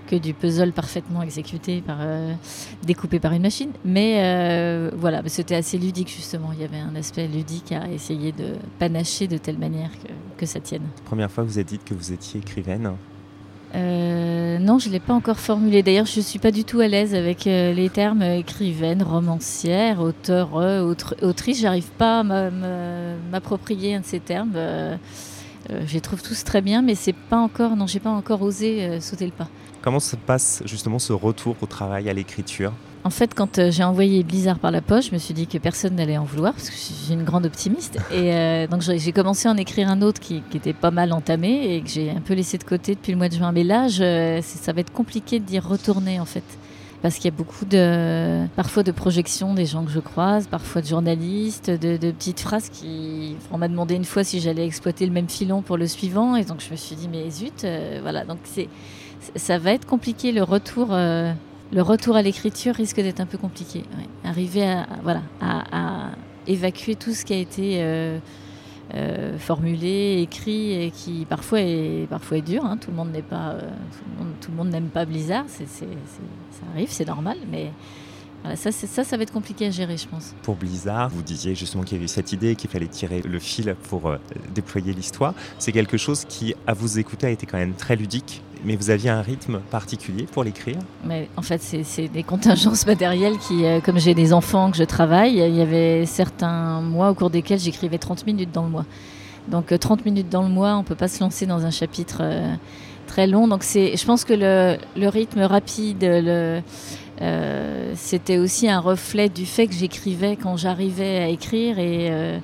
que 0.08 0.16
du 0.16 0.34
puzzle 0.34 0.72
parfaitement 0.72 1.22
exécuté, 1.22 1.82
par, 1.82 1.98
euh, 2.02 2.34
découpé 2.84 3.20
par 3.20 3.34
une 3.34 3.44
machine. 3.44 3.72
Mais 3.86 4.18
euh, 4.20 4.92
voilà, 4.96 5.22
c'était 5.28 5.56
assez 5.56 5.78
ludique 5.78 6.10
justement. 6.10 6.52
Il 6.54 6.62
y 6.62 6.66
avait 6.66 6.80
un 6.80 6.96
aspect 6.96 7.28
ludique 7.28 7.72
à 7.72 7.88
essayer 7.90 8.32
de 8.32 8.56
panacher 8.80 9.28
de 9.28 9.38
telle 9.38 9.58
manière 9.58 9.92
que, 9.92 10.12
que 10.38 10.46
ça 10.46 10.60
tienne. 10.60 10.84
Première 11.06 11.32
fois 11.32 11.44
vous 11.44 11.58
avez 11.58 11.64
dit 11.64 11.80
que 11.80 11.94
vous 11.94 12.12
étiez 12.12 12.40
écrivaine 12.40 12.94
euh, 13.76 14.19
non, 14.58 14.80
je 14.80 14.88
ne 14.88 14.94
l'ai 14.94 15.00
pas 15.00 15.14
encore 15.14 15.40
formulé. 15.40 15.84
D'ailleurs, 15.84 16.08
je 16.08 16.20
ne 16.20 16.26
suis 16.26 16.40
pas 16.40 16.52
du 16.52 16.64
tout 16.64 16.80
à 16.80 16.88
l'aise 16.88 17.14
avec 17.14 17.46
euh, 17.46 17.74
les 17.74 17.90
termes 17.90 18.24
écrivaine, 18.24 19.04
romancière, 19.04 20.00
auteur, 20.02 20.58
euh, 20.58 20.96
autrice. 21.22 21.60
J'arrive 21.60 21.90
pas 21.98 22.22
à 22.22 22.24
m'approprier 22.24 23.96
un 23.96 24.00
de 24.00 24.06
ces 24.06 24.20
termes. 24.20 24.54
Euh, 25.70 25.82
je 25.86 25.94
les 25.94 26.02
trouve 26.02 26.22
tous 26.22 26.44
très 26.44 26.62
bien, 26.62 26.82
mais 26.82 26.96
c'est 26.96 27.14
pas 27.14 27.38
encore. 27.38 27.76
Non, 27.76 27.88
j'ai 27.88 28.00
pas 28.00 28.10
encore 28.10 28.42
osé 28.42 28.84
euh, 28.84 29.00
sauter 29.00 29.26
le 29.26 29.32
pas. 29.32 29.48
Comment 29.82 30.00
se 30.00 30.16
passe 30.16 30.64
justement 30.66 31.00
ce 31.00 31.14
retour 31.14 31.56
au 31.62 31.66
travail, 31.66 32.10
à 32.10 32.14
l'écriture? 32.14 32.74
En 33.04 33.10
fait, 33.10 33.34
quand 33.34 33.60
euh, 33.60 33.72
j'ai 33.72 33.84
envoyé 33.84 34.24
Blizzard 34.24 34.60
par 34.60 34.72
la 34.72 34.82
poste, 34.82 35.10
je 35.10 35.14
me 35.14 35.20
suis 35.20 35.34
dit 35.34 35.48
que 35.48 35.58
personne 35.58 35.96
n'allait 35.96 36.18
en 36.18 36.26
vouloir 36.26 36.54
parce 36.54 36.70
que 36.70 36.76
j'ai 37.08 37.14
une 37.14 37.24
grande 37.24 37.46
optimiste. 37.46 37.98
Et 38.12 38.34
euh, 38.34 38.68
donc 38.68 38.82
j'ai 38.82 39.12
commencé 39.14 39.48
à 39.48 39.52
en 39.52 39.58
écrire 39.58 39.90
un 39.90 40.02
autre 40.02 40.20
qui, 40.20 40.42
qui, 40.50 40.58
était 40.58 40.74
pas 40.74 40.92
mal 40.92 41.14
entamé 41.14 41.76
et 41.76 41.82
que 41.82 41.90
j'ai 41.90 42.12
un 42.12 42.20
peu 42.20 42.34
laissé 42.34 42.58
de 42.58 42.64
côté 42.64 42.96
depuis 42.96 43.14
le 43.14 43.18
mois 43.18 43.30
de 43.30 43.36
juin. 43.36 43.52
Mais 43.54 43.64
là, 43.64 43.88
je, 43.88 44.40
ça 44.44 44.74
va 44.74 44.82
être 44.82 44.92
compliqué 44.92 45.40
de 45.40 45.46
dire 45.46 45.66
retourner 45.66 46.20
en 46.20 46.26
fait. 46.26 46.44
Parce 47.02 47.16
qu'il 47.16 47.26
y 47.26 47.34
a 47.34 47.38
beaucoup 47.38 47.64
de, 47.64 48.46
parfois 48.58 48.84
de 48.84 48.92
projections 48.92 49.54
des 49.54 49.66
gens 49.66 49.86
que 49.86 49.92
je 49.92 50.02
croise, 50.02 50.48
parfois 50.48 50.82
de 50.82 50.88
journalistes, 50.88 51.70
de, 51.70 51.96
de 51.96 52.12
petites 52.12 52.42
phrases 52.42 52.68
qui. 52.68 53.38
On 53.54 53.58
m'a 53.58 53.70
demandé 53.70 53.96
une 53.96 54.04
fois 54.04 54.26
si 54.26 54.42
j'allais 54.42 54.66
exploiter 54.66 55.06
le 55.06 55.14
même 55.14 55.30
filon 55.30 55.62
pour 55.62 55.78
le 55.78 55.88
suivant. 55.88 56.36
Et 56.36 56.44
donc 56.44 56.60
je 56.60 56.70
me 56.70 56.76
suis 56.76 56.98
dit, 56.98 57.08
mais 57.08 57.30
zut, 57.30 57.64
euh, 57.64 58.00
voilà. 58.02 58.26
Donc 58.26 58.40
c'est, 58.44 58.68
ça 59.38 59.58
va 59.58 59.72
être 59.72 59.86
compliqué 59.86 60.34
le 60.34 60.44
retour. 60.44 60.90
Euh, 60.92 61.32
le 61.72 61.82
retour 61.82 62.16
à 62.16 62.22
l'écriture 62.22 62.76
risque 62.76 62.98
d'être 62.98 63.20
un 63.20 63.26
peu 63.26 63.38
compliqué. 63.38 63.84
Arriver 64.24 64.68
à, 64.68 64.88
voilà, 65.04 65.22
à, 65.42 66.12
évacuer 66.48 66.96
tout 66.96 67.14
ce 67.14 67.26
qui 67.26 67.34
a 67.34 67.38
été 67.38 67.84
euh, 67.84 68.20
euh, 68.96 69.38
formulé, 69.38 70.20
écrit 70.22 70.74
et 70.74 70.92
qui 70.92 71.26
parfois 71.30 71.62
est, 71.62 72.08
parfois 72.10 72.38
est 72.38 72.42
dur. 72.42 72.66
Hein. 72.66 72.78
Tout 72.78 72.90
le 72.90 72.98
monde 72.98 73.12
n'est 73.12 73.22
pas, 73.22 73.52
euh, 73.52 73.70
tout 74.42 74.50
le 74.52 74.58
monde 74.58 74.70
n'aime 74.70 74.90
pas 74.90 75.06
Blizzard. 75.06 75.46
Ça 75.48 75.86
arrive, 76.74 76.90
c'est 76.92 77.08
normal, 77.08 77.38
mais 77.52 77.72
ça, 78.56 78.72
ça, 78.72 79.04
ça 79.04 79.18
va 79.18 79.24
être 79.24 79.34
compliqué 79.34 79.68
à 79.68 79.70
gérer, 79.70 79.98
je 79.98 80.08
pense. 80.08 80.34
Pour 80.42 80.56
Blizzard, 80.56 81.10
vous 81.10 81.22
disiez 81.22 81.54
justement 81.54 81.84
qu'il 81.84 81.98
y 81.98 82.00
avait 82.00 82.08
cette 82.08 82.32
idée 82.32 82.56
qu'il 82.56 82.70
fallait 82.70 82.88
tirer 82.88 83.22
le 83.22 83.38
fil 83.38 83.76
pour 83.90 84.12
déployer 84.56 84.94
l'histoire. 84.94 85.36
C'est 85.60 85.74
quelque 85.74 85.98
chose 85.98 86.26
qui, 86.26 86.56
à 86.66 86.74
vous 86.74 86.98
écouter, 86.98 87.28
a 87.28 87.32
été 87.32 87.46
quand 87.46 87.58
même 87.58 87.74
très 87.74 87.96
ludique 87.96 88.42
mais 88.64 88.76
vous 88.76 88.90
aviez 88.90 89.10
un 89.10 89.22
rythme 89.22 89.60
particulier 89.72 90.26
pour 90.32 90.44
l'écrire 90.44 90.78
Mais 91.06 91.30
en 91.38 91.42
fait, 91.42 91.62
c'est 91.62 92.08
des 92.08 92.24
contingences 92.24 92.86
matérielles 92.86 93.38
qui, 93.38 93.66
euh, 93.66 93.80
comme 93.80 94.00
j'ai 94.00 94.14
des 94.14 94.34
enfants 94.34 94.72
que 94.72 94.78
je 94.78 94.84
travaille, 94.84 95.38
il 95.38 95.56
y 95.56 95.62
avait 95.62 96.06
certains 96.06 96.82
mois 96.82 97.10
au 97.12 97.14
cours 97.14 97.30
desquels 97.30 97.60
j'écrivais 97.60 97.98
30 97.98 98.26
minutes 98.26 98.52
dans 98.52 98.64
le 98.64 98.70
mois. 98.70 98.86
Donc 99.48 99.78
30 99.78 100.00
euh, 100.00 100.04
minutes 100.06 100.30
dans 100.30 100.44
le 100.44 100.50
mois, 100.50 100.76
on 100.76 100.80
ne 100.80 100.84
peut 100.84 100.96
pas 100.96 101.08
se 101.08 101.22
lancer 101.22 101.46
dans 101.46 101.66
un 101.66 101.72
chapitre 101.72 102.20
euh, 102.22 102.54
très 103.08 103.28
long. 103.28 103.48
Donc 103.48 103.64
je 103.64 104.06
pense 104.06 104.26
que 104.26 104.34
le, 104.34 105.08
rythme 105.08 105.42
rapide, 105.42 106.02
c'était 107.96 108.38
aussi 108.38 108.70
un 108.70 108.80
reflet 108.80 109.30
du 109.30 109.46
fait 109.46 109.68
que 109.68 109.74
j'écrivais 109.74 110.36
quand 110.36 110.58
j'arrivais 110.58 111.18
à 111.18 111.28
écrire 111.30 111.80
et, 111.80 112.40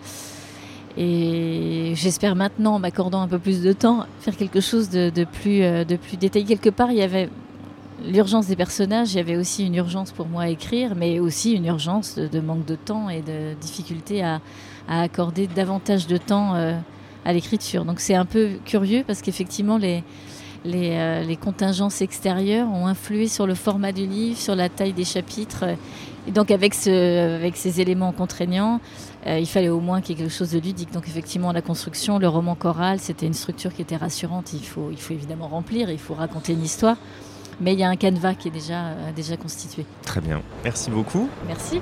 et 0.97 1.93
j'espère 1.95 2.35
maintenant, 2.35 2.75
en 2.75 2.79
m'accordant 2.79 3.21
un 3.21 3.27
peu 3.27 3.39
plus 3.39 3.61
de 3.61 3.73
temps, 3.73 4.05
faire 4.21 4.37
quelque 4.37 4.61
chose 4.61 4.89
de, 4.89 5.09
de 5.09 5.25
plus, 5.25 5.61
euh, 5.61 5.83
de 5.83 5.95
plus 5.95 6.17
détaillé. 6.17 6.45
Quelque 6.45 6.69
part, 6.69 6.91
il 6.91 6.97
y 6.97 7.01
avait 7.01 7.29
l'urgence 8.05 8.47
des 8.47 8.55
personnages, 8.55 9.13
il 9.13 9.17
y 9.17 9.19
avait 9.19 9.35
aussi 9.35 9.65
une 9.65 9.75
urgence 9.75 10.11
pour 10.11 10.27
moi 10.27 10.43
à 10.43 10.49
écrire, 10.49 10.95
mais 10.95 11.19
aussi 11.19 11.53
une 11.53 11.65
urgence 11.65 12.15
de, 12.15 12.39
manque 12.39 12.65
de 12.65 12.75
temps 12.75 13.09
et 13.09 13.21
de 13.21 13.53
difficulté 13.59 14.23
à, 14.23 14.41
accorder 14.87 15.47
davantage 15.47 16.05
de 16.05 16.17
temps 16.17 16.53
à 17.25 17.33
l'écriture. 17.33 17.83
Donc 17.83 17.99
c'est 17.99 18.15
un 18.15 18.25
peu 18.25 18.51
curieux 18.63 19.03
parce 19.05 19.21
qu'effectivement, 19.21 19.79
euh, 19.83 21.23
les, 21.23 21.35
contingences 21.35 22.01
extérieures 22.01 22.69
ont 22.69 22.87
influé 22.87 23.27
sur 23.27 23.47
le 23.47 23.55
format 23.55 23.91
du 23.91 24.05
livre, 24.05 24.37
sur 24.37 24.55
la 24.55 24.69
taille 24.69 24.93
des 24.93 25.03
chapitres. 25.03 25.65
Et 26.27 26.31
donc 26.31 26.51
avec, 26.51 26.73
ce, 26.73 27.35
avec 27.35 27.55
ces 27.55 27.81
éléments 27.81 28.11
contraignants, 28.11 28.79
euh, 29.27 29.39
il 29.39 29.47
fallait 29.47 29.69
au 29.69 29.79
moins 29.79 30.01
qu'il 30.01 30.15
y 30.15 30.19
ait 30.19 30.23
quelque 30.23 30.35
chose 30.35 30.51
de 30.51 30.59
ludique. 30.59 30.91
Donc 30.91 31.07
effectivement, 31.07 31.51
la 31.51 31.61
construction, 31.61 32.19
le 32.19 32.27
roman 32.27 32.55
choral, 32.55 32.99
c'était 32.99 33.27
une 33.27 33.33
structure 33.33 33.73
qui 33.73 33.81
était 33.81 33.95
rassurante. 33.97 34.53
Il 34.53 34.65
faut, 34.65 34.89
il 34.91 34.99
faut 34.99 35.13
évidemment 35.13 35.47
remplir, 35.47 35.89
il 35.89 35.99
faut 35.99 36.13
raconter 36.13 36.53
une 36.53 36.63
histoire. 36.63 36.97
Mais 37.61 37.73
il 37.73 37.79
y 37.79 37.83
a 37.83 37.89
un 37.89 37.95
canevas 37.95 38.33
qui 38.33 38.49
est 38.49 38.51
déjà, 38.51 38.87
euh, 38.87 39.11
déjà 39.15 39.37
constitué. 39.37 39.85
Très 40.03 40.19
bien. 40.19 40.41
Merci 40.63 40.91
beaucoup. 40.91 41.29
Merci. 41.47 41.81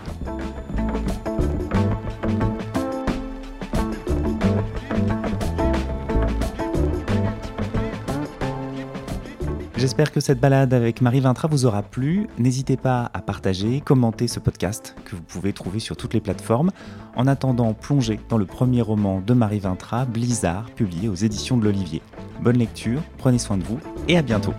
J'espère 9.83 10.13
que 10.13 10.21
cette 10.21 10.39
balade 10.39 10.73
avec 10.73 11.01
Marie 11.01 11.19
Vintra 11.19 11.49
vous 11.49 11.65
aura 11.65 11.83
plu. 11.83 12.27
N'hésitez 12.37 12.77
pas 12.77 13.11
à 13.13 13.21
partager, 13.21 13.81
commenter 13.81 14.29
ce 14.29 14.39
podcast 14.39 14.95
que 15.03 15.13
vous 15.13 15.21
pouvez 15.21 15.51
trouver 15.51 15.79
sur 15.79 15.97
toutes 15.97 16.13
les 16.13 16.21
plateformes. 16.21 16.71
En 17.17 17.27
attendant, 17.27 17.73
plongez 17.73 18.17
dans 18.29 18.37
le 18.37 18.45
premier 18.45 18.81
roman 18.81 19.19
de 19.19 19.33
Marie 19.33 19.59
Vintra, 19.59 20.05
Blizzard, 20.05 20.71
publié 20.71 21.09
aux 21.09 21.15
éditions 21.15 21.57
de 21.57 21.65
l'Olivier. 21.65 22.01
Bonne 22.39 22.59
lecture, 22.59 23.01
prenez 23.17 23.39
soin 23.39 23.57
de 23.57 23.65
vous 23.65 23.77
et 24.07 24.17
à 24.17 24.21
bientôt. 24.21 24.53